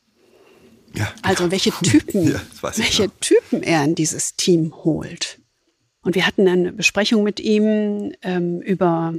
[0.94, 2.40] Ja, also welche Typen, ja,
[2.76, 3.14] welche genau.
[3.20, 5.40] Typen er in dieses Team holt.
[6.02, 9.14] Und wir hatten eine Besprechung mit ihm ähm, über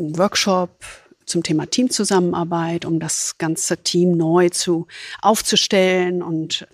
[0.00, 0.84] einen Workshop
[1.26, 4.86] zum Thema Teamzusammenarbeit, um das ganze Team neu zu
[5.22, 6.66] aufzustellen und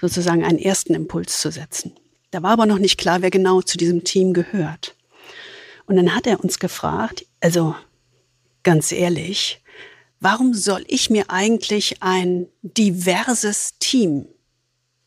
[0.00, 1.92] sozusagen einen ersten Impuls zu setzen.
[2.30, 4.96] Da war aber noch nicht klar, wer genau zu diesem Team gehört.
[5.86, 7.74] Und dann hat er uns gefragt, also
[8.62, 9.62] ganz ehrlich,
[10.20, 14.26] warum soll ich mir eigentlich ein diverses Team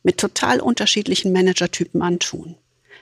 [0.03, 2.55] mit total unterschiedlichen Managertypen antun?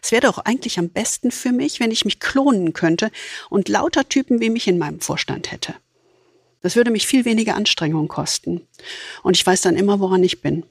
[0.06, 3.10] Es wäre doch eigentlich am besten für mich, wenn ich mich klonen könnte
[3.50, 5.74] und lauter Typen wie mich in meinem Vorstand hätte.
[6.62, 8.68] Das würde mich viel weniger Anstrengung kosten.
[9.24, 10.64] Und ich weiß dann immer, woran ich bin.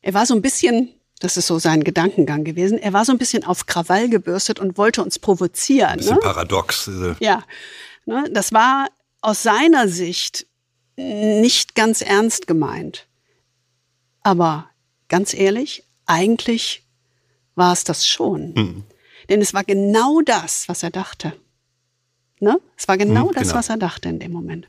[0.00, 2.78] Er war so ein bisschen das ist so sein Gedankengang gewesen.
[2.78, 5.90] Er war so ein bisschen auf Krawall gebürstet und wollte uns provozieren.
[5.90, 6.20] Ein bisschen ne?
[6.20, 6.88] paradox.
[6.88, 7.14] Äh.
[7.20, 7.44] Ja,
[8.06, 8.28] ne?
[8.32, 8.88] das war
[9.20, 10.46] aus seiner Sicht
[10.96, 13.06] nicht ganz ernst gemeint.
[14.22, 14.68] Aber
[15.08, 16.84] ganz ehrlich, eigentlich
[17.54, 18.52] war es das schon.
[18.54, 18.84] Mhm.
[19.28, 21.32] Denn es war genau das, was er dachte.
[22.40, 22.60] Ne?
[22.76, 23.54] Es war genau mhm, das, genau.
[23.54, 24.68] was er dachte in dem Moment.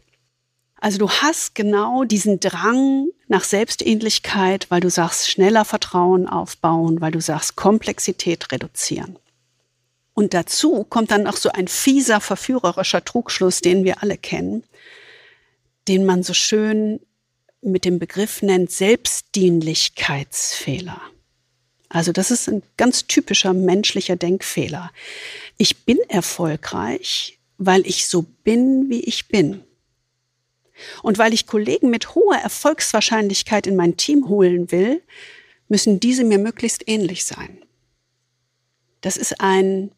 [0.83, 7.11] Also du hast genau diesen Drang nach Selbstähnlichkeit, weil du sagst, schneller Vertrauen aufbauen, weil
[7.11, 9.17] du sagst, Komplexität reduzieren.
[10.13, 14.65] Und dazu kommt dann noch so ein fieser, verführerischer Trugschluss, den wir alle kennen,
[15.87, 16.99] den man so schön
[17.61, 20.99] mit dem Begriff nennt Selbstdienlichkeitsfehler.
[21.93, 24.91] Also das ist ein ganz typischer menschlicher Denkfehler.
[25.57, 29.61] Ich bin erfolgreich, weil ich so bin, wie ich bin.
[31.03, 35.03] Und weil ich Kollegen mit hoher Erfolgswahrscheinlichkeit in mein Team holen will,
[35.69, 37.59] müssen diese mir möglichst ähnlich sein.
[39.01, 39.91] Das ist ein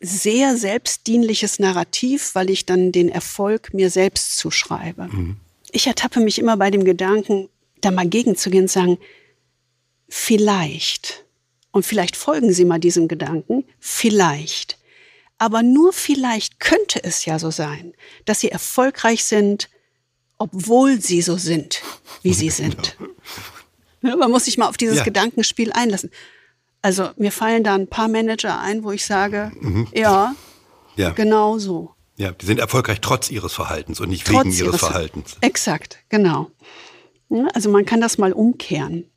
[0.00, 5.04] sehr selbstdienliches Narrativ, weil ich dann den Erfolg mir selbst zuschreibe.
[5.04, 5.36] Mhm.
[5.70, 7.48] Ich ertappe mich immer bei dem Gedanken,
[7.80, 8.98] da mal gegenzugehen und sagen,
[10.08, 11.24] vielleicht,
[11.70, 14.78] und vielleicht folgen Sie mal diesem Gedanken, vielleicht,
[15.38, 19.68] aber nur vielleicht könnte es ja so sein, dass Sie erfolgreich sind,
[20.38, 21.82] obwohl sie so sind,
[22.22, 22.96] wie sie sind.
[24.02, 25.04] Ja, man muss sich mal auf dieses ja.
[25.04, 26.10] Gedankenspiel einlassen.
[26.82, 29.88] Also mir fallen da ein paar Manager ein, wo ich sage, mhm.
[29.94, 30.34] ja,
[30.96, 31.94] ja, genau so.
[32.16, 35.36] Ja, die sind erfolgreich trotz ihres Verhaltens und nicht trotz wegen ihres, ihres Verhaltens.
[35.40, 36.50] Exakt, genau.
[37.54, 39.10] Also man kann das mal umkehren.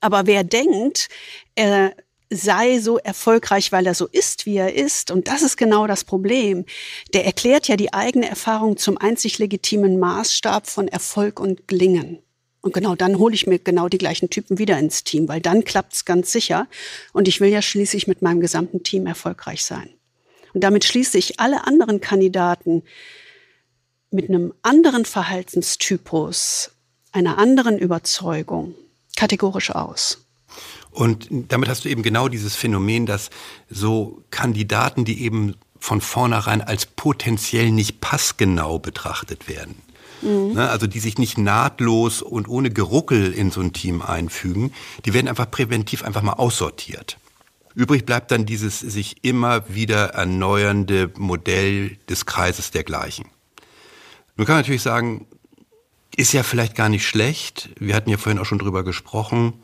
[0.00, 1.08] Aber wer denkt,
[1.54, 1.94] er
[2.30, 5.10] sei so erfolgreich, weil er so ist, wie er ist.
[5.10, 6.64] Und das ist genau das Problem.
[7.12, 12.20] Der erklärt ja die eigene Erfahrung zum einzig legitimen Maßstab von Erfolg und Gelingen.
[12.62, 15.64] Und genau dann hole ich mir genau die gleichen Typen wieder ins Team, weil dann
[15.64, 16.68] klappt's ganz sicher.
[17.12, 19.90] Und ich will ja schließlich mit meinem gesamten Team erfolgreich sein.
[20.52, 22.82] Und damit schließe ich alle anderen Kandidaten
[24.10, 26.72] mit einem anderen Verhaltenstypus,
[27.12, 28.74] einer anderen Überzeugung
[29.20, 30.24] kategorisch aus.
[30.90, 33.28] Und damit hast du eben genau dieses Phänomen, dass
[33.68, 39.82] so Kandidaten, die eben von vornherein als potenziell nicht passgenau betrachtet werden.
[40.22, 40.54] Mhm.
[40.54, 44.72] Ne, also die sich nicht nahtlos und ohne Geruckel in so ein Team einfügen,
[45.04, 47.18] die werden einfach präventiv einfach mal aussortiert.
[47.74, 53.26] Übrig bleibt dann dieses sich immer wieder erneuernde Modell des Kreises dergleichen.
[54.36, 55.26] Nun kann man natürlich sagen,
[56.16, 57.70] ist ja vielleicht gar nicht schlecht.
[57.78, 59.54] Wir hatten ja vorhin auch schon drüber gesprochen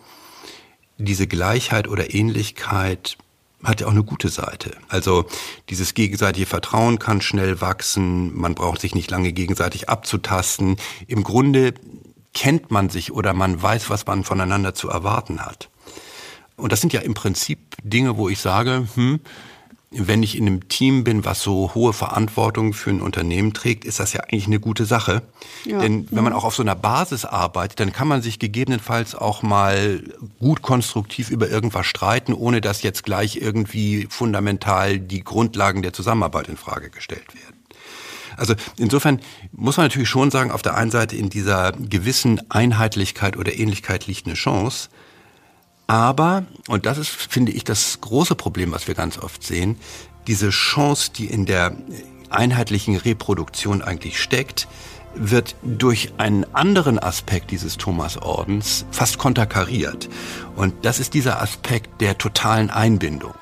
[0.99, 3.17] diese Gleichheit oder Ähnlichkeit
[3.63, 4.77] hat ja auch eine gute Seite.
[4.89, 5.27] Also
[5.71, 10.77] dieses gegenseitige Vertrauen kann schnell wachsen, man braucht sich nicht lange gegenseitig abzutasten.
[11.07, 11.75] Im Grunde
[12.35, 15.71] kennt man sich oder man weiß, was man voneinander zu erwarten hat.
[16.57, 19.21] Und das sind ja im Prinzip Dinge, wo ich sage, hm,
[19.91, 24.01] wenn ich in einem Team bin, was so hohe Verantwortung für ein Unternehmen trägt, ist
[24.01, 25.23] das ja eigentlich eine gute Sache.
[25.65, 25.79] Ja.
[25.79, 29.43] Denn wenn man auch auf so einer Basis arbeitet, dann kann man sich gegebenenfalls auch
[29.43, 30.03] mal
[30.41, 36.49] gut konstruktiv über irgendwas streiten, ohne dass jetzt gleich irgendwie fundamental die Grundlagen der Zusammenarbeit
[36.49, 37.57] in Frage gestellt werden.
[38.37, 39.21] Also insofern
[39.53, 44.07] muss man natürlich schon sagen, auf der einen Seite in dieser gewissen Einheitlichkeit oder Ähnlichkeit
[44.07, 44.89] liegt eine Chance.
[45.87, 49.79] Aber, und das ist, finde ich, das große Problem, was wir ganz oft sehen,
[50.27, 51.77] diese Chance, die in der
[52.31, 54.67] einheitlichen Reproduktion eigentlich steckt,
[55.15, 60.09] wird durch einen anderen Aspekt dieses Thomasordens fast konterkariert.
[60.57, 63.35] Und das ist dieser Aspekt der totalen Einbindung.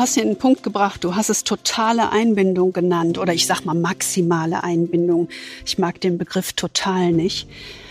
[0.00, 3.74] Hast hier einen Punkt gebracht, du hast es totale Einbindung genannt oder ich sag mal
[3.74, 5.28] maximale Einbindung.
[5.64, 7.48] Ich mag den Begriff total nicht.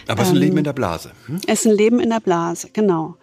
[0.07, 1.11] Aber es ist ein Leben ähm, in der Blase.
[1.27, 1.39] Hm?
[1.47, 3.15] Es ist ein Leben in der Blase, genau.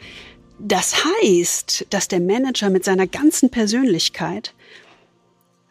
[0.59, 4.55] Das heißt, dass der Manager mit seiner ganzen Persönlichkeit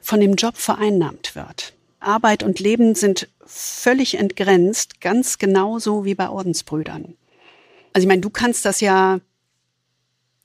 [0.01, 1.73] von dem Job vereinnahmt wird.
[1.99, 7.15] Arbeit und Leben sind völlig entgrenzt, ganz genauso wie bei Ordensbrüdern.
[7.93, 9.19] Also ich meine, du kannst das ja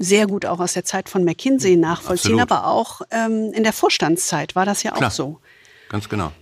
[0.00, 2.50] sehr gut auch aus der Zeit von McKinsey nachvollziehen, Absolut.
[2.50, 5.08] aber auch ähm, in der Vorstandszeit war das ja Klar.
[5.08, 5.40] auch so.
[5.90, 6.32] Ganz genau.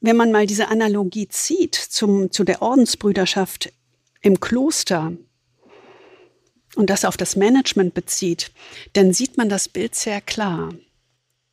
[0.00, 3.72] Wenn man mal diese Analogie zieht zum, zu der Ordensbrüderschaft
[4.20, 5.12] im Kloster
[6.74, 8.50] und das auf das Management bezieht,
[8.94, 10.74] dann sieht man das Bild sehr klar.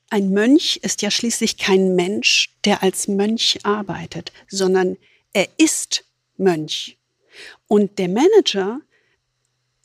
[0.09, 4.97] Ein Mönch ist ja schließlich kein Mensch, der als Mönch arbeitet, sondern
[5.33, 6.05] er ist
[6.37, 6.97] Mönch.
[7.67, 8.81] Und der Manager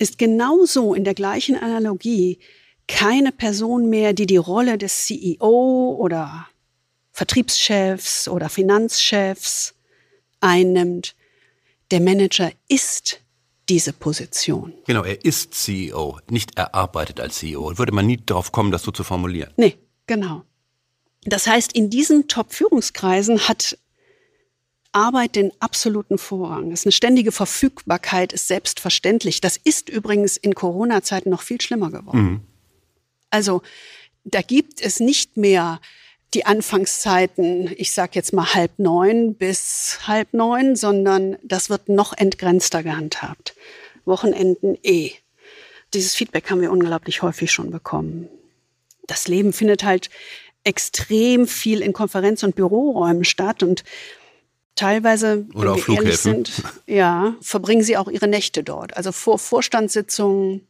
[0.01, 2.39] ist genauso in der gleichen Analogie
[2.89, 6.49] keine Person mehr, die die Rolle des CEO oder
[7.13, 9.75] Vertriebschefs oder Finanzchefs
[10.41, 11.15] einnimmt.
[11.91, 13.21] Der Manager ist
[13.69, 14.73] diese Position.
[14.87, 17.79] Genau, er ist CEO, nicht er arbeitet als CEO.
[17.79, 19.53] Würde man nie darauf kommen, das so zu formulieren.
[19.57, 19.77] Nee,
[20.07, 20.43] genau.
[21.25, 23.79] Das heißt, in diesen Top-Führungskreisen hat
[24.93, 26.73] Arbeit den absoluten Vorrang.
[26.73, 29.41] Ist eine ständige Verfügbarkeit, ist selbstverständlich.
[29.41, 32.23] Das ist übrigens in Corona-Zeiten noch viel schlimmer geworden.
[32.23, 32.41] Mhm.
[33.31, 33.63] Also
[34.25, 35.81] da gibt es nicht mehr
[36.35, 42.13] die Anfangszeiten, ich sage jetzt mal halb neun bis halb neun, sondern das wird noch
[42.17, 43.55] entgrenzter gehandhabt.
[44.05, 45.13] Wochenenden eh.
[45.93, 48.29] Dieses Feedback haben wir unglaublich häufig schon bekommen.
[49.07, 50.09] Das Leben findet halt
[50.63, 53.83] extrem viel in Konferenz- und Büroräumen statt und
[54.81, 58.97] teilweise, Oder wenn wir ehrlich sind, ja, verbringen sie auch ihre Nächte dort.
[58.97, 60.67] Also vor Vorstandssitzungen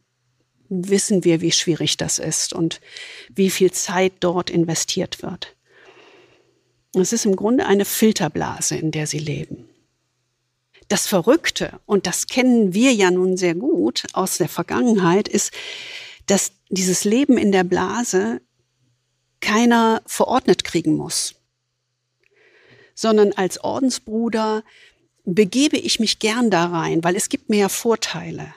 [0.68, 2.80] wissen wir, wie schwierig das ist und
[3.28, 5.54] wie viel Zeit dort investiert wird.
[6.94, 9.68] Es ist im Grunde eine Filterblase, in der sie leben.
[10.88, 15.52] Das Verrückte, und das kennen wir ja nun sehr gut aus der Vergangenheit, ist,
[16.26, 18.40] dass dieses Leben in der Blase
[19.40, 21.39] keiner verordnet kriegen muss
[23.00, 24.62] sondern als Ordensbruder
[25.24, 28.54] begebe ich mich gern da rein, weil es gibt mir ja Vorteile.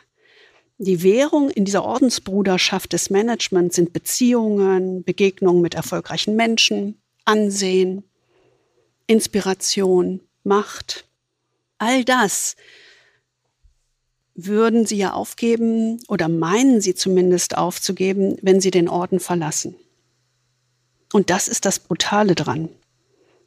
[0.77, 8.03] Die Währung in dieser Ordensbruderschaft des Managements sind Beziehungen, Begegnungen mit erfolgreichen Menschen, Ansehen,
[9.07, 11.05] Inspiration, Macht.
[11.77, 12.57] All das
[14.35, 19.75] würden Sie ja aufgeben oder meinen Sie zumindest aufzugeben, wenn Sie den Orden verlassen.
[21.13, 22.67] Und das ist das Brutale dran.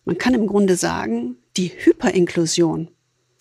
[0.07, 2.89] Man kann im Grunde sagen, die Hyperinklusion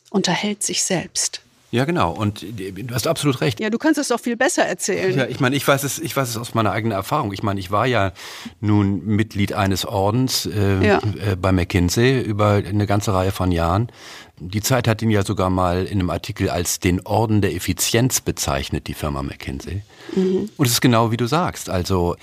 [0.10, 1.42] unterhält sich selbst.
[1.72, 2.12] Ja, genau.
[2.12, 3.60] Und du hast absolut recht.
[3.60, 5.18] Ja, du kannst es doch viel besser erzählen.
[5.18, 7.34] Ja, ich meine, ich weiß es, ich weiß es aus meiner eigenen Erfahrung.
[7.34, 8.14] Ich meine, ich war ja
[8.62, 11.02] nun Mitglied eines Ordens äh, ja.
[11.20, 13.92] äh, bei McKinsey über eine ganze Reihe von Jahren.
[14.40, 18.22] Die Zeit hat ihn ja sogar mal in einem Artikel als den Orden der Effizienz
[18.22, 19.82] bezeichnet, die Firma McKinsey.
[20.16, 20.50] Mhm.
[20.56, 21.70] Und es ist genau wie du sagst.
[21.70, 22.16] Also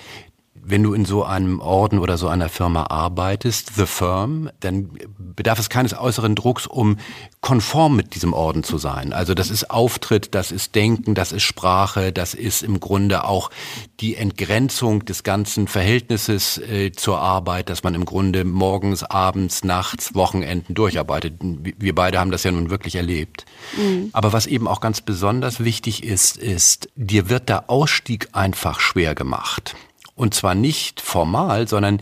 [0.65, 5.59] wenn du in so einem Orden oder so einer Firma arbeitest, The Firm, dann bedarf
[5.59, 6.99] es keines äußeren Drucks, um
[7.41, 9.13] konform mit diesem Orden zu sein.
[9.13, 13.51] Also das ist Auftritt, das ist Denken, das ist Sprache, das ist im Grunde auch
[13.99, 20.15] die Entgrenzung des ganzen Verhältnisses äh, zur Arbeit, dass man im Grunde morgens, abends, nachts,
[20.15, 21.35] Wochenenden durcharbeitet.
[21.41, 23.47] Wir beide haben das ja nun wirklich erlebt.
[23.77, 24.11] Mhm.
[24.13, 29.17] Aber was eben auch ganz besonders wichtig ist, ist, dir wird der Ausstieg einfach schwer
[29.17, 29.75] gemacht.
[30.23, 32.01] Und zwar nicht formal, sondern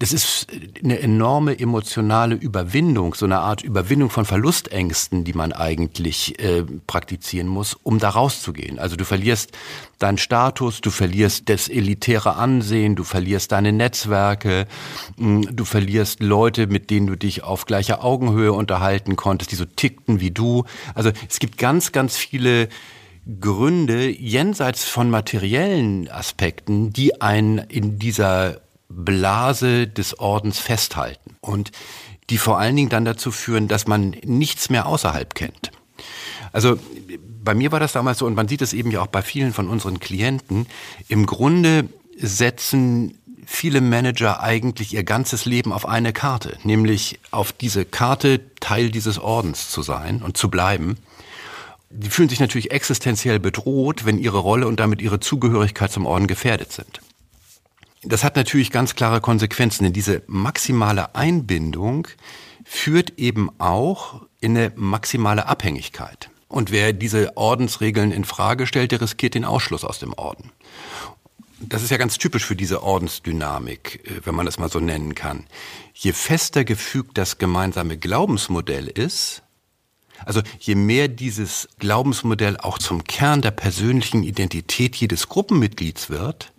[0.00, 0.48] das ist
[0.82, 7.46] eine enorme emotionale Überwindung, so eine Art Überwindung von Verlustängsten, die man eigentlich äh, praktizieren
[7.46, 8.80] muss, um da rauszugehen.
[8.80, 9.52] Also du verlierst
[10.00, 14.66] deinen Status, du verlierst das elitäre Ansehen, du verlierst deine Netzwerke,
[15.16, 19.64] hm, du verlierst Leute, mit denen du dich auf gleicher Augenhöhe unterhalten konntest, die so
[19.64, 20.64] tickten wie du.
[20.96, 22.68] Also es gibt ganz, ganz viele
[23.40, 31.70] Gründe jenseits von materiellen Aspekten, die einen in dieser Blase des Ordens festhalten und
[32.30, 35.70] die vor allen Dingen dann dazu führen, dass man nichts mehr außerhalb kennt.
[36.52, 36.78] Also
[37.44, 39.52] bei mir war das damals so und man sieht es eben ja auch bei vielen
[39.52, 40.66] von unseren Klienten.
[41.08, 47.84] Im Grunde setzen viele Manager eigentlich ihr ganzes Leben auf eine Karte, nämlich auf diese
[47.84, 50.96] Karte Teil dieses Ordens zu sein und zu bleiben.
[51.90, 56.26] Die fühlen sich natürlich existenziell bedroht, wenn ihre Rolle und damit ihre Zugehörigkeit zum Orden
[56.26, 57.00] gefährdet sind.
[58.02, 62.06] Das hat natürlich ganz klare Konsequenzen, denn diese maximale Einbindung
[62.64, 66.30] führt eben auch in eine maximale Abhängigkeit.
[66.48, 70.52] Und wer diese Ordensregeln in Frage stellt, der riskiert den Ausschluss aus dem Orden.
[71.60, 75.14] Das ist ja ganz typisch für diese Ordensdynamik, äh, wenn man das mal so nennen
[75.14, 75.44] kann.
[75.92, 79.42] Je fester gefügt das gemeinsame Glaubensmodell ist,
[80.24, 86.52] also je mehr dieses Glaubensmodell auch zum Kern der persönlichen Identität jedes Gruppenmitglieds wird,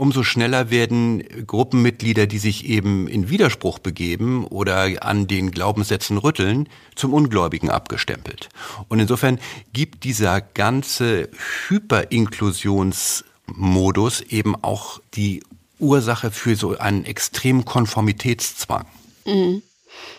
[0.00, 6.70] umso schneller werden Gruppenmitglieder, die sich eben in Widerspruch begeben oder an den Glaubenssätzen rütteln,
[6.94, 8.48] zum Ungläubigen abgestempelt.
[8.88, 9.38] Und insofern
[9.74, 11.28] gibt dieser ganze
[11.68, 15.42] Hyperinklusionsmodus eben auch die
[15.78, 18.86] Ursache für so einen extremen Konformitätszwang.
[19.26, 19.60] Mhm.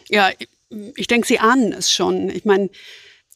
[0.10, 0.30] Ja,
[0.96, 2.30] ich denke, Sie ahnen es schon.
[2.30, 2.70] Ich meine,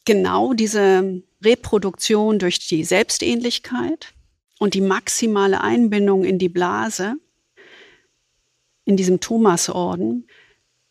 [0.04, 4.14] genau diese Reproduktion durch die Selbstähnlichkeit
[4.58, 7.16] und die maximale Einbindung in die Blase,
[8.84, 10.26] in diesem Thomasorden,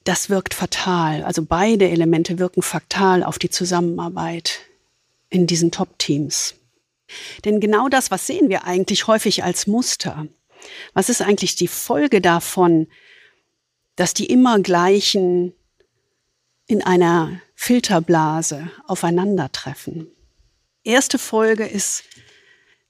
[0.03, 1.23] das wirkt fatal.
[1.23, 4.59] Also beide Elemente wirken fatal auf die Zusammenarbeit
[5.29, 6.55] in diesen Top-Teams.
[7.43, 10.27] Denn genau das, was sehen wir eigentlich häufig als Muster?
[10.93, 12.87] Was ist eigentlich die Folge davon,
[13.95, 15.53] dass die immer gleichen
[16.67, 20.07] in einer Filterblase aufeinandertreffen?
[20.83, 22.03] Erste Folge ist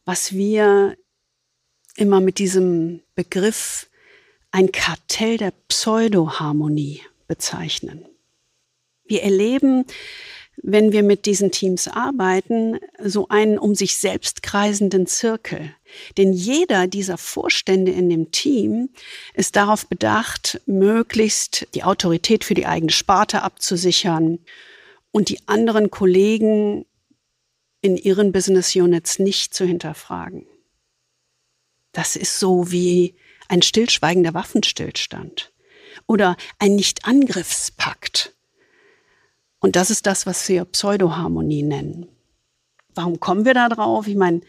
[0.06, 0.96] was wir
[1.96, 3.90] immer mit diesem Begriff
[4.52, 8.06] ein Kartell der Pseudoharmonie bezeichnen.
[9.04, 9.86] Wir erleben,
[10.68, 15.76] wenn wir mit diesen Teams arbeiten, so einen um sich selbst kreisenden Zirkel.
[16.18, 18.90] Denn jeder dieser Vorstände in dem Team
[19.36, 24.40] ist darauf bedacht, möglichst die Autorität für die eigene Sparte abzusichern
[25.12, 26.86] und die anderen Kollegen
[27.82, 30.48] in ihren Business Units nicht zu hinterfragen.
[31.92, 33.14] Das ist so wie
[33.48, 35.54] ein stillschweigender Waffenstillstand
[36.08, 38.35] oder ein Nicht-Angriffspakt.
[39.60, 42.08] Und das ist das, was wir Pseudoharmonie nennen.
[42.94, 44.08] Warum kommen wir da drauf?
[44.08, 44.42] Ich meine,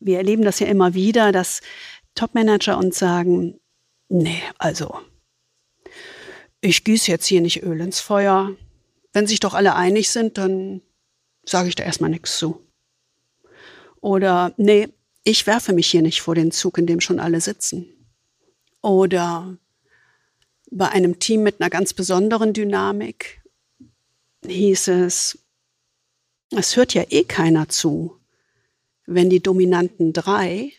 [0.00, 1.60] wir erleben das ja immer wieder, dass
[2.14, 3.60] Topmanager uns sagen,
[4.08, 4.98] nee, also,
[6.60, 8.54] ich gieße jetzt hier nicht Öl ins Feuer.
[9.12, 10.82] Wenn sich doch alle einig sind, dann
[11.44, 12.60] sage ich da erstmal nichts zu.
[14.00, 14.88] Oder nee,
[15.24, 17.86] ich werfe mich hier nicht vor den Zug, in dem schon alle sitzen.
[18.82, 19.58] Oder
[20.70, 23.39] bei einem Team mit einer ganz besonderen Dynamik
[24.46, 25.38] hieß es,
[26.50, 28.18] es hört ja eh keiner zu,
[29.06, 30.72] wenn die dominanten drei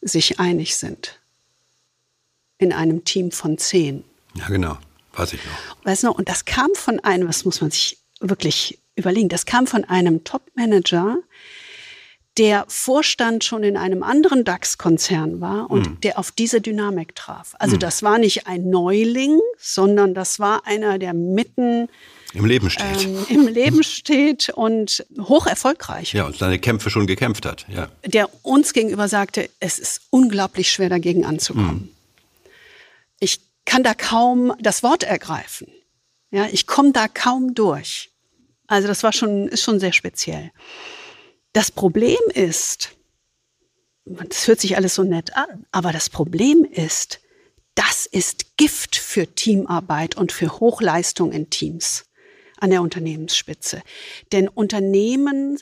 [0.00, 1.20] sich einig sind.
[2.58, 4.04] In einem Team von zehn.
[4.34, 4.78] Ja, genau.
[5.14, 5.84] Weiß ich noch.
[5.84, 9.66] Weißt du, und das kam von einem, was muss man sich wirklich überlegen, das kam
[9.66, 11.18] von einem Top-Manager,
[12.38, 16.00] der Vorstand schon in einem anderen DAX-Konzern war und mhm.
[16.00, 17.54] der auf diese Dynamik traf.
[17.58, 17.80] Also mhm.
[17.80, 21.88] das war nicht ein Neuling, sondern das war einer, der mitten
[22.34, 23.04] im Leben steht.
[23.04, 26.12] Ähm, Im Leben steht und hoch erfolgreich.
[26.12, 27.66] Ja, und seine Kämpfe schon gekämpft hat.
[27.68, 27.90] Ja.
[28.06, 31.74] Der uns gegenüber sagte, es ist unglaublich schwer dagegen anzukommen.
[31.74, 31.88] Mhm.
[33.20, 35.68] Ich kann da kaum das Wort ergreifen.
[36.30, 38.10] Ja, ich komme da kaum durch.
[38.66, 40.50] Also das war schon, ist schon sehr speziell.
[41.52, 42.92] Das Problem ist,
[44.06, 47.20] das hört sich alles so nett an, aber das Problem ist,
[47.74, 52.06] das ist Gift für Teamarbeit und für Hochleistung in Teams
[52.62, 53.82] an der Unternehmensspitze.
[54.30, 55.58] Denn Unternehmen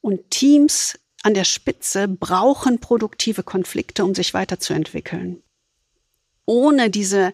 [0.00, 5.42] und Teams an der Spitze brauchen produktive Konflikte, um sich weiterzuentwickeln.
[6.46, 7.32] Ohne diese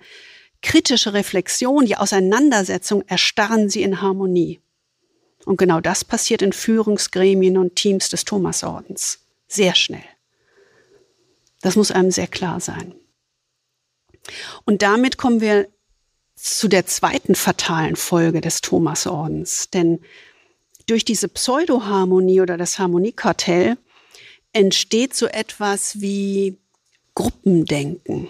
[0.61, 4.61] kritische Reflexion, die Auseinandersetzung erstarren sie in Harmonie.
[5.45, 9.21] Und genau das passiert in Führungsgremien und Teams des Thomasordens.
[9.47, 10.05] Sehr schnell.
[11.63, 12.95] Das muss einem sehr klar sein.
[14.65, 15.69] Und damit kommen wir
[16.37, 19.71] zu der zweiten fatalen Folge des Thomasordens.
[19.71, 20.01] Denn
[20.87, 23.77] durch diese Pseudoharmonie oder das Harmoniekartell
[24.53, 26.59] entsteht so etwas wie
[27.15, 28.29] Gruppendenken.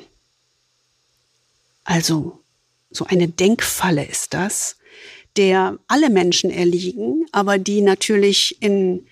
[1.85, 2.43] Also
[2.91, 4.77] so eine Denkfalle ist das,
[5.37, 9.07] der alle Menschen erliegen, aber die natürlich in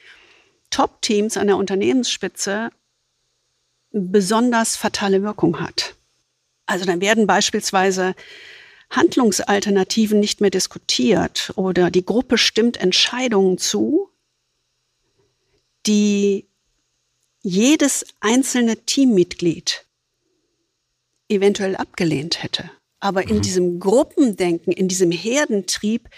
[0.70, 2.70] Top-Teams an der Unternehmensspitze
[3.92, 5.94] besonders fatale Wirkung hat.
[6.66, 8.14] Also dann werden beispielsweise
[8.90, 14.10] Handlungsalternativen nicht mehr diskutiert oder die Gruppe stimmt Entscheidungen zu,
[15.86, 16.46] die
[17.42, 19.84] jedes einzelne Teammitglied
[21.28, 22.70] eventuell abgelehnt hätte.
[23.00, 23.42] Aber in mhm.
[23.42, 26.08] diesem Gruppendenken, in diesem Herdentrieb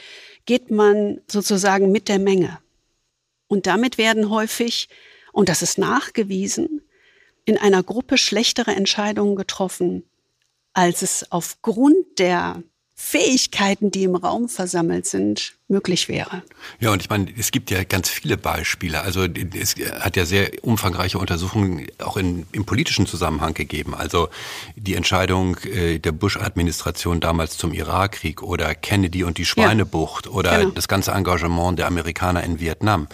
[0.45, 2.61] geht man sozusagen mit der Menge.
[3.49, 4.89] Und damit werden häufig,
[5.33, 6.83] und das ist nachgewiesen,
[7.45, 10.05] in einer Gruppe schlechtere Entscheidungen getroffen,
[10.77, 12.63] als es aufgrund der
[12.99, 16.43] Fähigkeiten, die im Raum versammelt sind, möglich wäre.
[16.81, 19.03] Ja, und ich meine, es gibt ja ganz viele Beispiele.
[19.03, 23.95] Also es hat ja sehr umfangreiche Untersuchungen auch in, im politischen Zusammenhang gegeben.
[23.95, 24.31] Also
[24.77, 30.59] die Entscheidung äh, der Bush-Administration damals zum Irakkrieg oder Kennedy und die Schweinebucht ja, oder
[30.59, 30.71] genau.
[30.71, 33.09] das ganze Engagement der Amerikaner in Vietnam.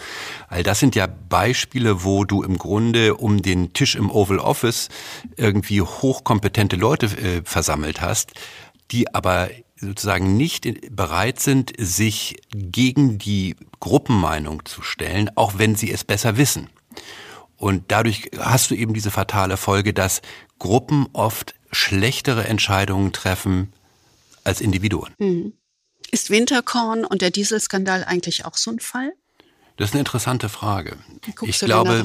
[0.47, 4.87] All das sind ja Beispiele, wo du im Grunde um den Tisch im Oval Office
[5.35, 8.31] irgendwie hochkompetente Leute äh, versammelt hast,
[8.91, 9.49] die aber
[9.85, 16.37] sozusagen nicht bereit sind, sich gegen die Gruppenmeinung zu stellen, auch wenn sie es besser
[16.37, 16.69] wissen.
[17.57, 20.21] Und dadurch hast du eben diese fatale Folge, dass
[20.59, 23.73] Gruppen oft schlechtere Entscheidungen treffen
[24.43, 25.13] als Individuen.
[25.19, 25.53] Hm.
[26.11, 29.13] Ist Winterkorn und der Dieselskandal eigentlich auch so ein Fall?
[29.77, 30.97] Das ist eine interessante Frage.
[31.41, 32.03] Ich glaube,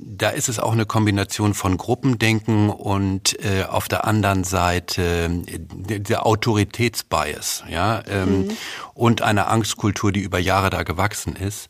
[0.00, 5.98] da ist es auch eine Kombination von Gruppendenken und äh, auf der anderen Seite äh,
[6.00, 8.56] der Autoritätsbias, ja, ähm, mhm.
[8.94, 11.68] und eine Angstkultur, die über Jahre da gewachsen ist.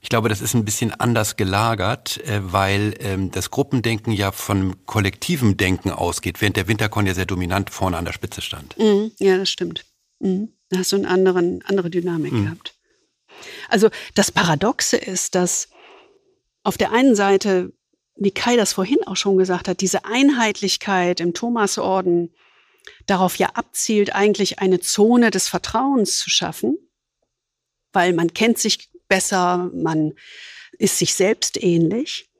[0.00, 4.76] Ich glaube, das ist ein bisschen anders gelagert, äh, weil ähm, das Gruppendenken ja von
[4.86, 8.78] kollektivem Denken ausgeht, während der Winterkorn ja sehr dominant vorne an der Spitze stand.
[8.78, 9.10] Mhm.
[9.18, 9.84] Ja, das stimmt.
[10.20, 10.52] Mhm.
[10.70, 12.44] Da hast du eine anderen, andere Dynamik mhm.
[12.44, 12.75] gehabt.
[13.68, 15.68] Also das Paradoxe ist, dass
[16.62, 17.72] auf der einen Seite,
[18.16, 22.34] wie Kai das vorhin auch schon gesagt hat, diese Einheitlichkeit im Thomasorden
[23.06, 26.76] darauf ja abzielt, eigentlich eine Zone des Vertrauens zu schaffen,
[27.92, 30.14] weil man kennt sich besser, man
[30.78, 32.30] ist sich selbst ähnlich.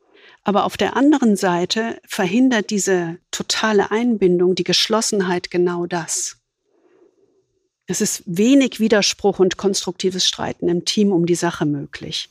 [0.42, 6.38] Aber auf der anderen Seite verhindert diese totale Einbindung, die Geschlossenheit genau das.
[7.86, 12.28] Es ist wenig Widerspruch und konstruktives Streiten im Team um die Sache möglich.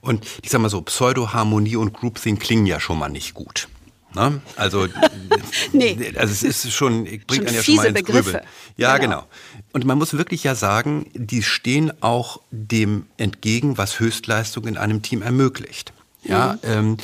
[0.00, 3.68] Und ich sag mal so, Pseudoharmonie und Groupthink klingen ja schon mal nicht gut.
[4.14, 4.40] Ne?
[4.56, 4.86] Also,
[5.72, 6.12] nee.
[6.16, 8.22] also es ist schon, bringt schon einen ja schon mal ins Begriffe.
[8.32, 8.44] Grübeln.
[8.76, 9.16] Ja, genau.
[9.16, 9.26] genau.
[9.72, 15.02] Und man muss wirklich ja sagen, die stehen auch dem entgegen, was Höchstleistung in einem
[15.02, 15.92] Team ermöglicht.
[16.22, 16.58] Ja, mhm.
[16.62, 16.96] ähm,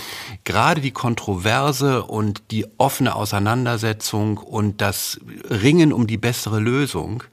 [0.45, 7.25] gerade die Kontroverse und die offene Auseinandersetzung und das Ringen um die bessere Lösung,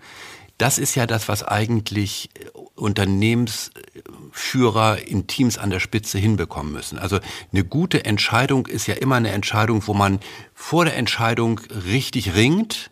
[0.57, 6.99] das ist ja das, was eigentlich äh, Unternehmensführer in Teams an der Spitze hinbekommen müssen.
[6.99, 7.19] Also
[7.51, 10.19] eine gute Entscheidung ist ja immer eine Entscheidung, wo man
[10.53, 12.91] vor der Entscheidung richtig ringt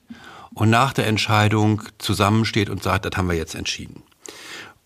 [0.53, 4.03] und nach der Entscheidung zusammensteht und sagt, das haben wir jetzt entschieden.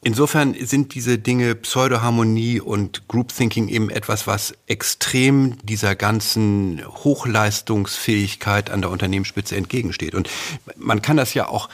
[0.02, 8.82] Insofern sind diese Dinge Pseudoharmonie und Groupthinking eben etwas, was extrem dieser ganzen Hochleistungsfähigkeit an
[8.82, 10.16] der Unternehmensspitze entgegensteht.
[10.16, 10.30] Und
[10.78, 11.68] man kann das ja auch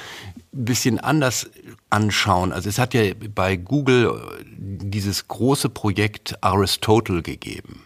[0.56, 1.50] bisschen anders
[1.90, 2.54] anschauen.
[2.54, 4.22] Also es hat ja bei Google
[4.58, 7.82] dieses große Projekt Aristotle gegeben.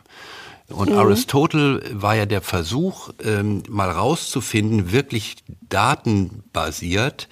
[0.70, 0.98] Und mhm.
[0.98, 7.28] Aristotle war ja der Versuch, ähm, mal rauszufinden, wirklich datenbasiert,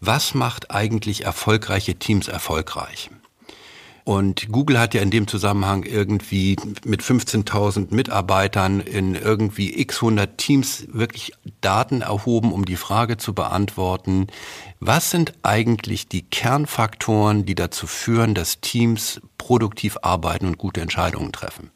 [0.00, 3.10] was macht eigentlich erfolgreiche Teams erfolgreich.
[4.04, 10.38] Und Google hat ja in dem Zusammenhang irgendwie mit 15.000 Mitarbeitern in irgendwie x 100
[10.38, 14.28] Teams wirklich Daten erhoben, um die Frage zu beantworten,
[14.80, 21.32] was sind eigentlich die Kernfaktoren, die dazu führen, dass Teams produktiv arbeiten und gute Entscheidungen
[21.32, 21.70] treffen?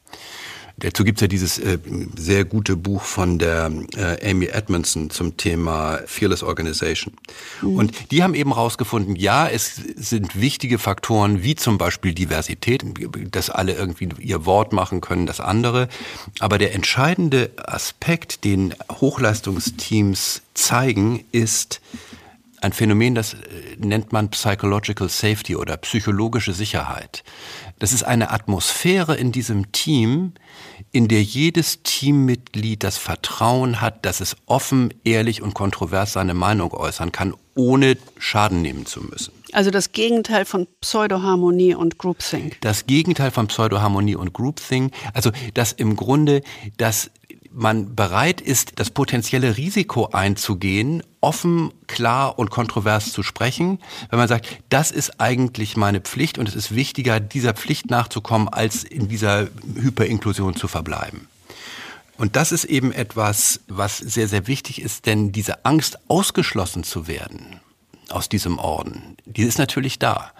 [0.78, 1.78] Dazu gibt's ja dieses äh,
[2.16, 7.14] sehr gute Buch von der äh, Amy Edmondson zum Thema Fearless Organization.
[7.62, 7.76] Mhm.
[7.76, 12.84] Und die haben eben rausgefunden, ja, es sind wichtige Faktoren wie zum Beispiel Diversität,
[13.30, 15.88] dass alle irgendwie ihr Wort machen können, das andere.
[16.40, 21.80] Aber der entscheidende Aspekt, den Hochleistungsteams zeigen, ist,
[22.64, 23.36] ein Phänomen, das äh,
[23.78, 27.22] nennt man Psychological Safety oder psychologische Sicherheit.
[27.78, 30.32] Das ist eine Atmosphäre in diesem Team,
[30.94, 36.72] in der jedes Teammitglied das Vertrauen hat, dass es offen, ehrlich und kontrovers seine Meinung
[36.72, 39.32] äußern kann, ohne Schaden nehmen zu müssen.
[39.52, 42.60] Also das Gegenteil von Pseudoharmonie und Groupthink.
[42.60, 44.92] Das Gegenteil von Pseudoharmonie und Groupthink.
[45.14, 46.42] Also dass im Grunde
[46.76, 47.10] das
[47.54, 53.78] man bereit ist, das potenzielle Risiko einzugehen, offen, klar und kontrovers zu sprechen,
[54.10, 58.48] wenn man sagt, das ist eigentlich meine Pflicht und es ist wichtiger, dieser Pflicht nachzukommen,
[58.48, 61.28] als in dieser Hyperinklusion zu verbleiben.
[62.16, 67.06] Und das ist eben etwas, was sehr, sehr wichtig ist, denn diese Angst, ausgeschlossen zu
[67.06, 67.60] werden
[68.14, 70.32] aus diesem Orden, die ist natürlich da.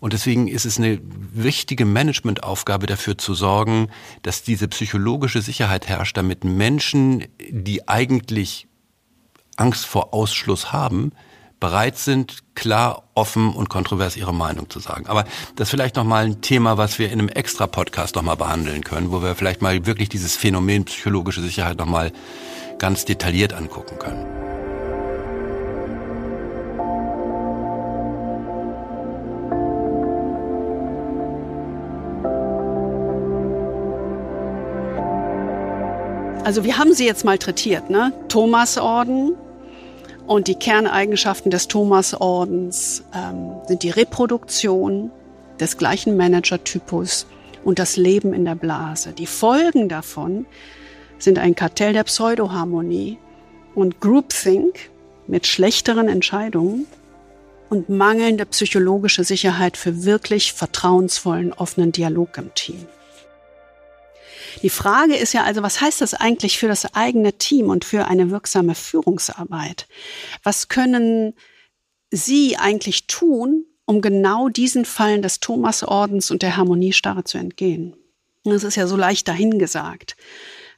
[0.00, 3.88] Und deswegen ist es eine wichtige Managementaufgabe dafür zu sorgen,
[4.22, 8.66] dass diese psychologische Sicherheit herrscht, damit Menschen, die eigentlich
[9.56, 11.12] Angst vor Ausschluss haben,
[11.58, 15.06] bereit sind, klar, offen und kontrovers ihre Meinung zu sagen.
[15.06, 15.24] Aber
[15.54, 19.12] das ist vielleicht nochmal ein Thema, was wir in einem extra Podcast nochmal behandeln können,
[19.12, 22.12] wo wir vielleicht mal wirklich dieses Phänomen psychologische Sicherheit nochmal
[22.78, 24.51] ganz detailliert angucken können.
[36.44, 38.12] Also wir haben sie jetzt malträtiert, ne?
[38.28, 39.36] Thomasorden,
[40.26, 45.10] und die Kerneigenschaften des Thomasordens ähm, sind die Reproduktion
[45.60, 47.26] des gleichen Managertypus
[47.64, 49.12] und das Leben in der Blase.
[49.12, 50.46] Die Folgen davon
[51.18, 53.18] sind ein Kartell der Pseudoharmonie
[53.74, 54.90] und Groupthink
[55.26, 56.86] mit schlechteren Entscheidungen
[57.68, 62.86] und mangelnde psychologische Sicherheit für wirklich vertrauensvollen, offenen Dialog im Team.
[64.60, 68.06] Die Frage ist ja also, was heißt das eigentlich für das eigene Team und für
[68.06, 69.88] eine wirksame Führungsarbeit?
[70.42, 71.34] Was können
[72.10, 77.96] Sie eigentlich tun, um genau diesen Fallen des Thomasordens und der Harmoniestarre zu entgehen?
[78.44, 80.16] Das ist ja so leicht dahingesagt.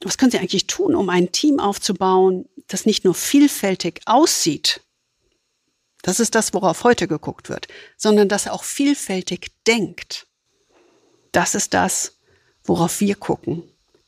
[0.03, 4.81] Was können Sie eigentlich tun, um ein Team aufzubauen, das nicht nur vielfältig aussieht,
[6.05, 7.67] das ist das, worauf heute geguckt wird,
[7.97, 10.27] sondern das auch vielfältig denkt.
[11.33, 12.14] Das ist das,
[12.65, 13.63] worauf wir gucken.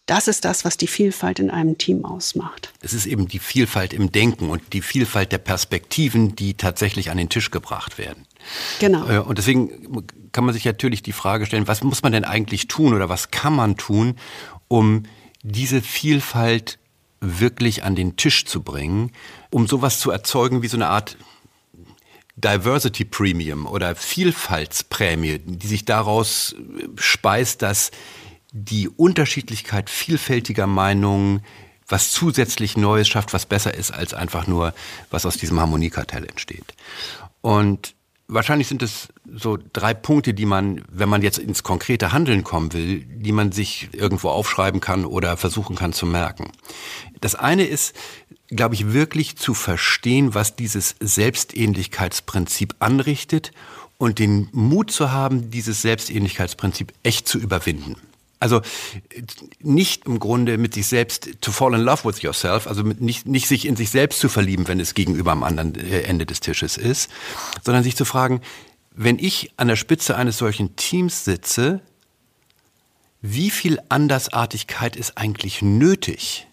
[0.07, 2.73] Das ist das, was die Vielfalt in einem Team ausmacht.
[2.81, 7.17] Es ist eben die Vielfalt im Denken und die Vielfalt der Perspektiven, die tatsächlich an
[7.17, 8.25] den Tisch gebracht werden.
[8.79, 9.09] Genau.
[9.09, 12.69] Äh, und deswegen kann man sich natürlich die Frage stellen, was muss man denn eigentlich
[12.69, 14.15] tun oder was kann man tun,
[14.69, 15.03] um
[15.43, 16.79] diese Vielfalt
[17.21, 19.11] wirklich an den Tisch zu bringen,
[19.51, 21.17] um sowas zu erzeugen wie so eine Art
[22.37, 26.55] Diversity Premium oder Vielfaltsprämie, die sich daraus
[26.97, 27.91] speist, dass
[28.53, 31.43] die Unterschiedlichkeit vielfältiger Meinungen
[31.89, 34.75] was zusätzlich Neues schafft, was besser ist als einfach nur,
[35.11, 36.75] was aus diesem Harmoniekartell entsteht.
[37.43, 37.95] Und
[38.29, 42.73] wahrscheinlich sind es so drei Punkte, die man, wenn man jetzt ins konkrete Handeln kommen
[42.73, 46.51] will, die man sich irgendwo aufschreiben kann oder versuchen kann zu merken.
[47.21, 47.95] Das eine ist,
[48.49, 53.53] glaube ich, wirklich zu verstehen, was dieses Selbstähnlichkeitsprinzip anrichtet
[53.99, 57.97] und den Mut zu haben, dieses Selbstähnlichkeitsprinzip echt zu überwinden.
[58.39, 58.61] Also
[59.61, 63.49] nicht im Grunde mit sich selbst to fall in love with yourself, also nicht, nicht
[63.49, 66.77] sich in sich selbst zu verlieben, wenn es gegenüber am anderen äh, Ende des Tisches
[66.77, 67.11] ist,
[67.65, 68.43] sondern sich zu fragen,
[68.95, 71.81] wenn ich an der Spitze eines solchen Teams sitze,
[73.23, 76.47] wie viel Andersartigkeit ist eigentlich nötig?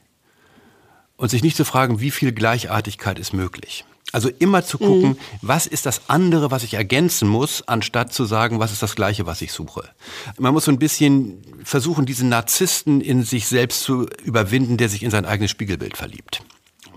[1.15, 3.85] Und sich nicht zu fragen, wie viel Gleichartigkeit ist möglich.
[4.11, 5.17] Also immer zu gucken, mhm.
[5.41, 9.25] was ist das andere, was ich ergänzen muss, anstatt zu sagen, was ist das Gleiche,
[9.25, 9.89] was ich suche.
[10.37, 15.01] Man muss so ein bisschen versuchen, diesen Narzissten in sich selbst zu überwinden, der sich
[15.01, 16.43] in sein eigenes Spiegelbild verliebt.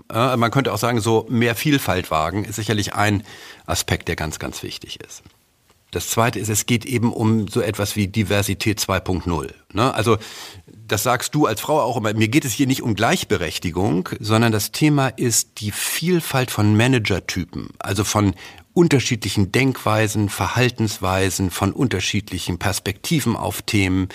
[0.09, 3.23] Man könnte auch sagen, so mehr Vielfalt wagen ist sicherlich ein
[3.65, 5.23] Aspekt, der ganz, ganz wichtig ist.
[5.91, 9.53] Das zweite ist, es geht eben um so etwas wie Diversität 2.0.
[9.73, 9.93] Ne?
[9.93, 10.17] Also
[10.87, 14.51] das sagst du als Frau auch immer, mir geht es hier nicht um Gleichberechtigung, sondern
[14.51, 18.35] das Thema ist die Vielfalt von Managertypen, also von
[18.73, 24.09] unterschiedlichen Denkweisen, Verhaltensweisen, von unterschiedlichen Perspektiven auf Themen.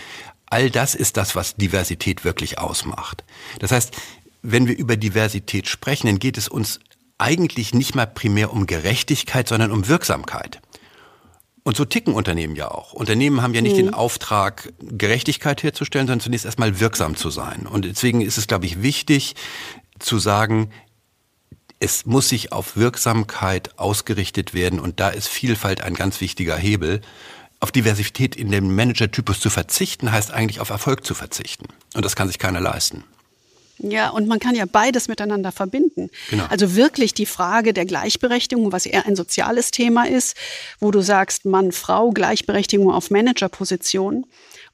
[0.47, 3.25] All das ist das, was Diversität wirklich ausmacht.
[3.59, 3.95] Das heißt,
[4.43, 6.81] wenn wir über Diversität sprechen, dann geht es uns
[7.19, 10.61] eigentlich nicht mal primär um Gerechtigkeit, sondern um Wirksamkeit.
[11.65, 12.93] Und so ticken Unternehmen ja auch.
[12.93, 13.87] Unternehmen haben ja nicht mhm.
[13.87, 17.67] den Auftrag, Gerechtigkeit herzustellen, sondern zunächst erstmal wirksam zu sein.
[17.67, 19.37] Und deswegen ist es, glaube ich, wichtig
[20.01, 20.71] zu sagen,
[21.79, 27.01] es muss sich auf Wirksamkeit ausgerichtet werden und da ist Vielfalt ein ganz wichtiger Hebel.
[27.59, 31.67] Auf Diversität in dem Managertypus zu verzichten, heißt eigentlich auf Erfolg zu verzichten.
[31.95, 33.05] Und das kann sich keiner leisten.
[33.83, 36.11] Ja, und man kann ja beides miteinander verbinden.
[36.31, 36.45] Genau.
[36.49, 40.37] Also wirklich die Frage der Gleichberechtigung, was eher ein soziales Thema ist,
[40.79, 44.27] wo du sagst, Mann, Frau, Gleichberechtigung auf Managerpositionen.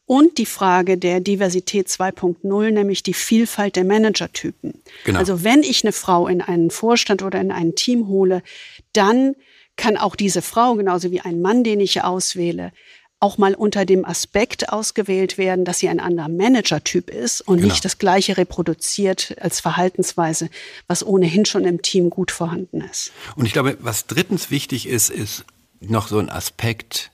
[0.04, 4.82] Und die Frage der Diversität 2.0, nämlich die Vielfalt der Managertypen.
[5.04, 5.18] Genau.
[5.18, 8.42] Also wenn ich eine Frau in einen Vorstand oder in ein Team hole,
[8.94, 9.34] dann
[9.76, 12.72] kann auch diese Frau, genauso wie ein Mann, den ich auswähle,
[13.20, 17.68] auch mal unter dem Aspekt ausgewählt werden, dass sie ein anderer Managertyp ist und genau.
[17.68, 20.50] nicht das gleiche reproduziert als Verhaltensweise,
[20.86, 23.12] was ohnehin schon im Team gut vorhanden ist.
[23.34, 25.44] Und ich glaube, was drittens wichtig ist, ist
[25.80, 27.10] noch so ein Aspekt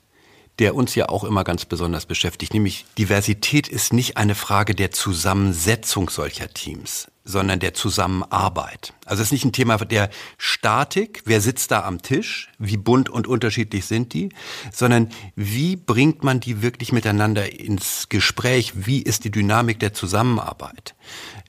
[0.58, 4.92] der uns ja auch immer ganz besonders beschäftigt, nämlich Diversität ist nicht eine Frage der
[4.92, 8.92] Zusammensetzung solcher Teams, sondern der Zusammenarbeit.
[9.06, 13.08] Also es ist nicht ein Thema der Statik, wer sitzt da am Tisch, wie bunt
[13.08, 14.28] und unterschiedlich sind die,
[14.72, 20.94] sondern wie bringt man die wirklich miteinander ins Gespräch, wie ist die Dynamik der Zusammenarbeit.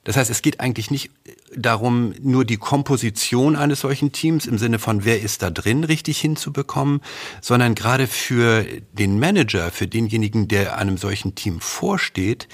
[0.04, 1.10] Das heißt, es geht eigentlich nicht
[1.54, 6.20] darum, nur die Komposition eines solchen Teams im Sinne von, wer ist da drin, richtig
[6.20, 7.00] hinzubekommen,
[7.40, 12.48] sondern gerade für den Manager, für denjenigen, der einem solchen Team vorsteht,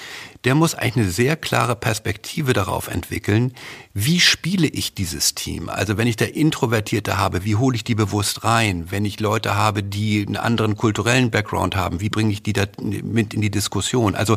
[0.45, 3.53] der muss eigentlich eine sehr klare Perspektive darauf entwickeln,
[3.95, 5.68] wie spiele ich dieses Team?
[5.68, 8.90] Also wenn ich da Introvertierte habe, wie hole ich die bewusst rein?
[8.90, 12.64] Wenn ich Leute habe, die einen anderen kulturellen Background haben, wie bringe ich die da
[12.80, 14.14] mit in die Diskussion?
[14.14, 14.36] Also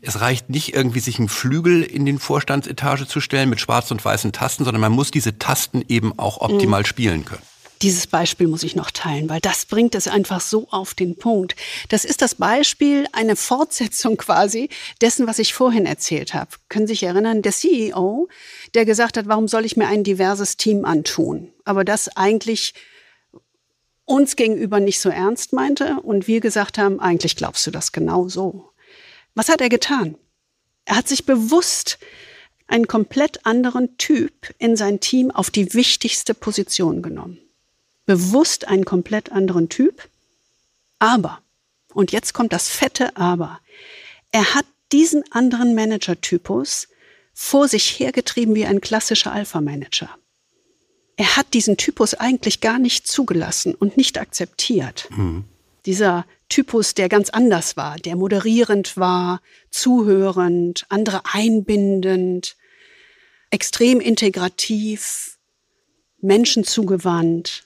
[0.00, 4.04] es reicht nicht irgendwie, sich einen Flügel in den Vorstandsetage zu stellen mit schwarz und
[4.04, 6.86] weißen Tasten, sondern man muss diese Tasten eben auch optimal mhm.
[6.86, 7.49] spielen können.
[7.82, 11.56] Dieses Beispiel muss ich noch teilen, weil das bringt es einfach so auf den Punkt.
[11.88, 14.68] Das ist das Beispiel, eine Fortsetzung quasi
[15.00, 16.50] dessen, was ich vorhin erzählt habe.
[16.68, 18.28] Können Sie sich erinnern, der CEO,
[18.74, 21.54] der gesagt hat, warum soll ich mir ein diverses Team antun?
[21.64, 22.74] Aber das eigentlich
[24.04, 28.28] uns gegenüber nicht so ernst meinte und wir gesagt haben, eigentlich glaubst du das genau
[28.28, 28.68] so.
[29.34, 30.18] Was hat er getan?
[30.84, 31.98] Er hat sich bewusst
[32.66, 37.38] einen komplett anderen Typ in sein Team auf die wichtigste Position genommen
[38.06, 40.08] bewusst einen komplett anderen Typ.
[40.98, 41.40] Aber,
[41.94, 43.60] und jetzt kommt das fette Aber,
[44.32, 46.88] er hat diesen anderen Manager-Typus
[47.32, 50.10] vor sich hergetrieben wie ein klassischer Alpha-Manager.
[51.16, 55.08] Er hat diesen Typus eigentlich gar nicht zugelassen und nicht akzeptiert.
[55.10, 55.44] Mhm.
[55.86, 59.40] Dieser Typus, der ganz anders war, der moderierend war,
[59.70, 62.56] zuhörend, andere einbindend,
[63.50, 65.38] extrem integrativ,
[66.20, 67.64] menschenzugewandt,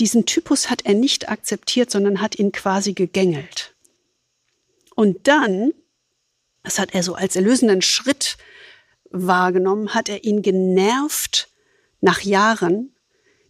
[0.00, 3.74] diesen Typus hat er nicht akzeptiert, sondern hat ihn quasi gegängelt.
[4.94, 5.72] Und dann,
[6.62, 8.36] das hat er so als erlösenden Schritt
[9.10, 11.48] wahrgenommen, hat er ihn genervt
[12.00, 12.94] nach Jahren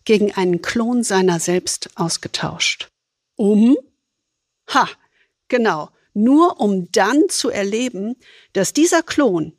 [0.05, 2.89] gegen einen Klon seiner selbst ausgetauscht.
[3.37, 3.77] Um?
[4.73, 4.89] Ha,
[5.49, 5.91] genau.
[6.15, 8.17] Nur um dann zu erleben,
[8.53, 9.55] dass dieser Klon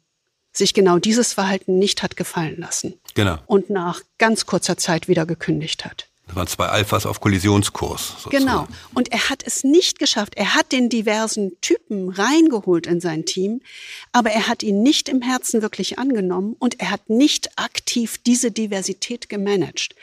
[0.51, 2.99] sich genau dieses Verhalten nicht hat gefallen lassen.
[3.15, 3.39] Genau.
[3.47, 6.09] Und nach ganz kurzer Zeit wieder gekündigt hat.
[6.33, 8.15] Das waren zwei Alphas auf Kollisionskurs.
[8.23, 8.37] Sozusagen.
[8.37, 8.67] Genau.
[8.95, 10.33] Und er hat es nicht geschafft.
[10.35, 13.61] Er hat den diversen Typen reingeholt in sein Team,
[14.11, 18.49] aber er hat ihn nicht im Herzen wirklich angenommen und er hat nicht aktiv diese
[18.49, 19.95] Diversität gemanagt.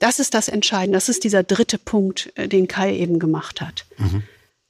[0.00, 0.96] Das ist das Entscheidende.
[0.96, 3.86] Das ist dieser dritte Punkt, äh, den Kai eben gemacht hat.
[3.98, 4.24] Mhm.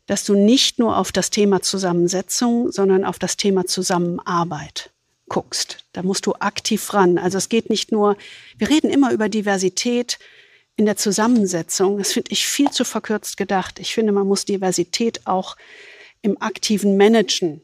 [0.07, 4.91] Dass du nicht nur auf das Thema Zusammensetzung, sondern auf das Thema Zusammenarbeit
[5.29, 5.79] guckst.
[5.93, 7.19] Da musst du aktiv ran.
[7.19, 8.17] Also es geht nicht nur,
[8.59, 10.19] wir reden immer über Diversität,
[10.77, 13.79] in der Zusammensetzung, das finde ich viel zu verkürzt gedacht.
[13.79, 15.57] Ich finde, man muss Diversität auch
[16.23, 17.63] im aktiven Managen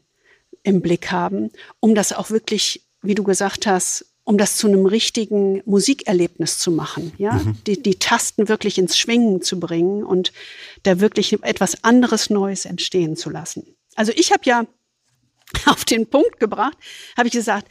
[0.63, 4.85] im Blick haben, um das auch wirklich, wie du gesagt hast, um das zu einem
[4.85, 7.57] richtigen Musikerlebnis zu machen, ja, mhm.
[7.67, 10.31] die, die Tasten wirklich ins Schwingen zu bringen und
[10.83, 13.75] da wirklich etwas anderes Neues entstehen zu lassen.
[13.95, 14.65] Also ich habe ja
[15.65, 16.77] auf den Punkt gebracht,
[17.17, 17.67] habe ich gesagt,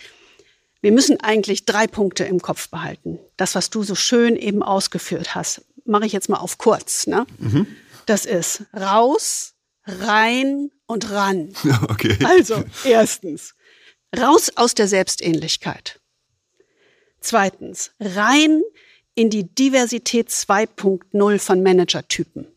[0.83, 3.19] wir müssen eigentlich drei Punkte im Kopf behalten.
[3.37, 7.07] Das, was du so schön eben ausgeführt hast, mache ich jetzt mal auf kurz.
[7.07, 7.25] Ne?
[7.39, 7.67] Mhm.
[8.07, 9.55] Das ist raus,
[9.87, 11.55] rein und ran.
[11.89, 12.19] Okay.
[12.25, 13.55] Also, erstens,
[14.17, 16.01] raus aus der Selbstähnlichkeit.
[17.21, 18.63] Zweitens, rein
[19.15, 22.49] in die Diversität 2.0 von Managertypen.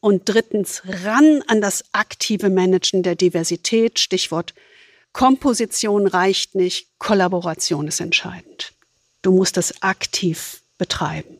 [0.00, 4.54] Und drittens, ran an das aktive Managen der Diversität, Stichwort
[5.12, 8.72] Komposition reicht nicht, Kollaboration ist entscheidend.
[9.22, 11.38] Du musst das aktiv betreiben.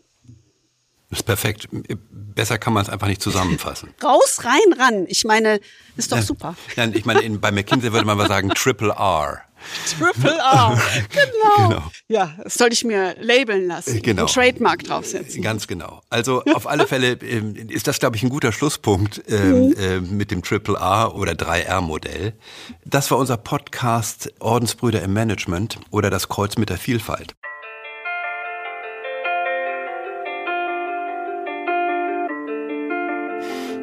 [1.11, 1.68] Das ist perfekt.
[2.11, 3.91] Besser kann man es einfach nicht zusammenfassen.
[4.03, 5.05] Raus, rein, ran.
[5.09, 5.61] Ich meine,
[5.97, 6.57] ist doch super.
[6.75, 9.43] Ja, ich meine, in, bei McKinsey würde man mal sagen Triple R.
[9.99, 11.69] Triple R, genau.
[11.69, 11.83] genau.
[12.09, 14.03] Ja, das sollte ich mir labeln lassen.
[14.03, 14.23] Genau.
[14.23, 15.43] Ein Trademark draufsetzen.
[15.43, 16.03] Ganz genau.
[16.11, 19.75] Also auf alle Fälle ähm, ist das, glaube ich, ein guter Schlusspunkt ähm, mhm.
[19.79, 22.35] äh, mit dem Triple R oder 3R-Modell.
[22.85, 27.35] Das war unser Podcast Ordensbrüder im Management oder das Kreuz mit der Vielfalt.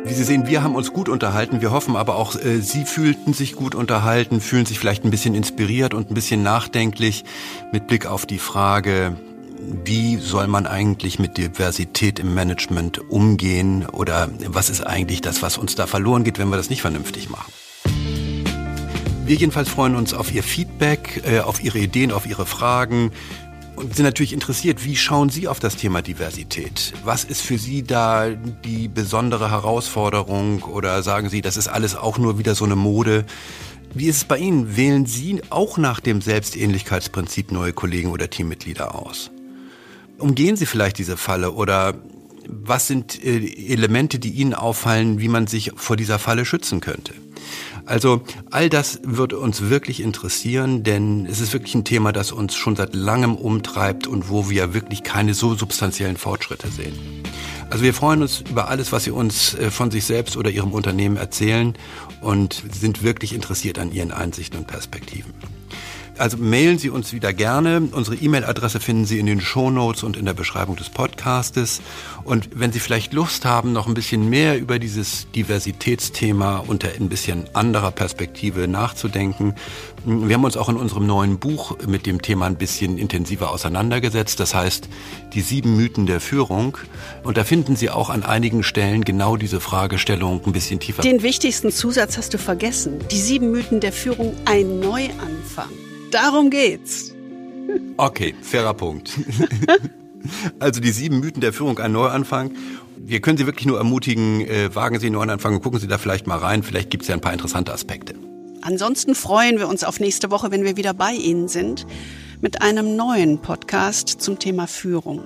[0.05, 1.61] Wie Sie sehen, wir haben uns gut unterhalten.
[1.61, 5.35] Wir hoffen aber auch, äh, Sie fühlten sich gut unterhalten, fühlen sich vielleicht ein bisschen
[5.35, 7.25] inspiriert und ein bisschen nachdenklich
[7.71, 9.15] mit Blick auf die Frage,
[9.83, 15.57] wie soll man eigentlich mit Diversität im Management umgehen oder was ist eigentlich das, was
[15.57, 17.51] uns da verloren geht, wenn wir das nicht vernünftig machen.
[19.25, 23.11] Wir jedenfalls freuen uns auf Ihr Feedback, äh, auf Ihre Ideen, auf Ihre Fragen
[23.79, 26.93] und sind natürlich interessiert, wie schauen Sie auf das Thema Diversität?
[27.05, 32.17] Was ist für Sie da die besondere Herausforderung oder sagen Sie, das ist alles auch
[32.17, 33.25] nur wieder so eine Mode?
[33.93, 34.75] Wie ist es bei Ihnen?
[34.75, 39.31] Wählen Sie auch nach dem Selbstähnlichkeitsprinzip neue Kollegen oder Teammitglieder aus?
[40.17, 41.95] Umgehen Sie vielleicht diese Falle oder
[42.49, 43.37] was sind äh,
[43.71, 47.13] Elemente, die Ihnen auffallen, wie man sich vor dieser Falle schützen könnte?
[47.85, 48.21] Also
[48.51, 52.75] all das wird uns wirklich interessieren, denn es ist wirklich ein Thema, das uns schon
[52.75, 56.93] seit langem umtreibt und wo wir wirklich keine so substanziellen Fortschritte sehen.
[57.69, 60.71] Also wir freuen uns über alles, was Sie uns äh, von sich selbst oder Ihrem
[60.73, 61.75] Unternehmen erzählen
[62.21, 65.33] und sind wirklich interessiert an Ihren Einsichten und Perspektiven.
[66.19, 67.81] Also mailen Sie uns wieder gerne.
[67.93, 71.81] Unsere E-Mail-Adresse finden Sie in den Shownotes und in der Beschreibung des Podcastes.
[72.25, 77.07] Und wenn Sie vielleicht Lust haben, noch ein bisschen mehr über dieses Diversitätsthema unter ein
[77.07, 79.55] bisschen anderer Perspektive nachzudenken,
[80.05, 84.41] wir haben uns auch in unserem neuen Buch mit dem Thema ein bisschen intensiver auseinandergesetzt.
[84.41, 84.89] Das heißt,
[85.33, 86.77] die sieben Mythen der Führung.
[87.23, 91.01] Und da finden Sie auch an einigen Stellen genau diese Fragestellung ein bisschen tiefer.
[91.01, 92.99] Den wichtigsten Zusatz hast du vergessen.
[93.09, 95.69] Die sieben Mythen der Führung, ein Neuanfang.
[96.11, 97.13] Darum geht's.
[97.97, 99.11] Okay, fairer Punkt.
[100.59, 102.51] Also die sieben Mythen der Führung, ein Neuanfang.
[102.97, 105.97] Wir können Sie wirklich nur ermutigen, äh, wagen Sie einen Neuanfang und gucken Sie da
[105.97, 106.61] vielleicht mal rein.
[106.61, 108.15] Vielleicht gibt es ja ein paar interessante Aspekte.
[108.61, 111.87] Ansonsten freuen wir uns auf nächste Woche, wenn wir wieder bei Ihnen sind,
[112.41, 115.21] mit einem neuen Podcast zum Thema Führung.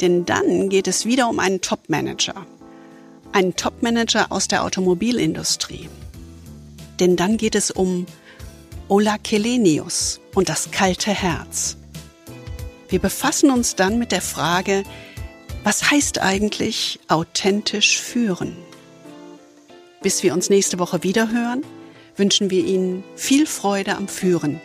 [0.00, 2.46] Denn dann geht es wieder um einen Top-Manager.
[3.32, 5.88] Einen Top-Manager aus der Automobilindustrie.
[6.98, 8.06] Denn dann geht es um
[8.90, 11.76] Ola Kelenius und das kalte Herz.
[12.88, 14.82] Wir befassen uns dann mit der Frage,
[15.62, 18.56] was heißt eigentlich authentisch führen?
[20.02, 21.62] Bis wir uns nächste Woche wieder hören,
[22.16, 24.60] wünschen wir Ihnen viel Freude am Führen.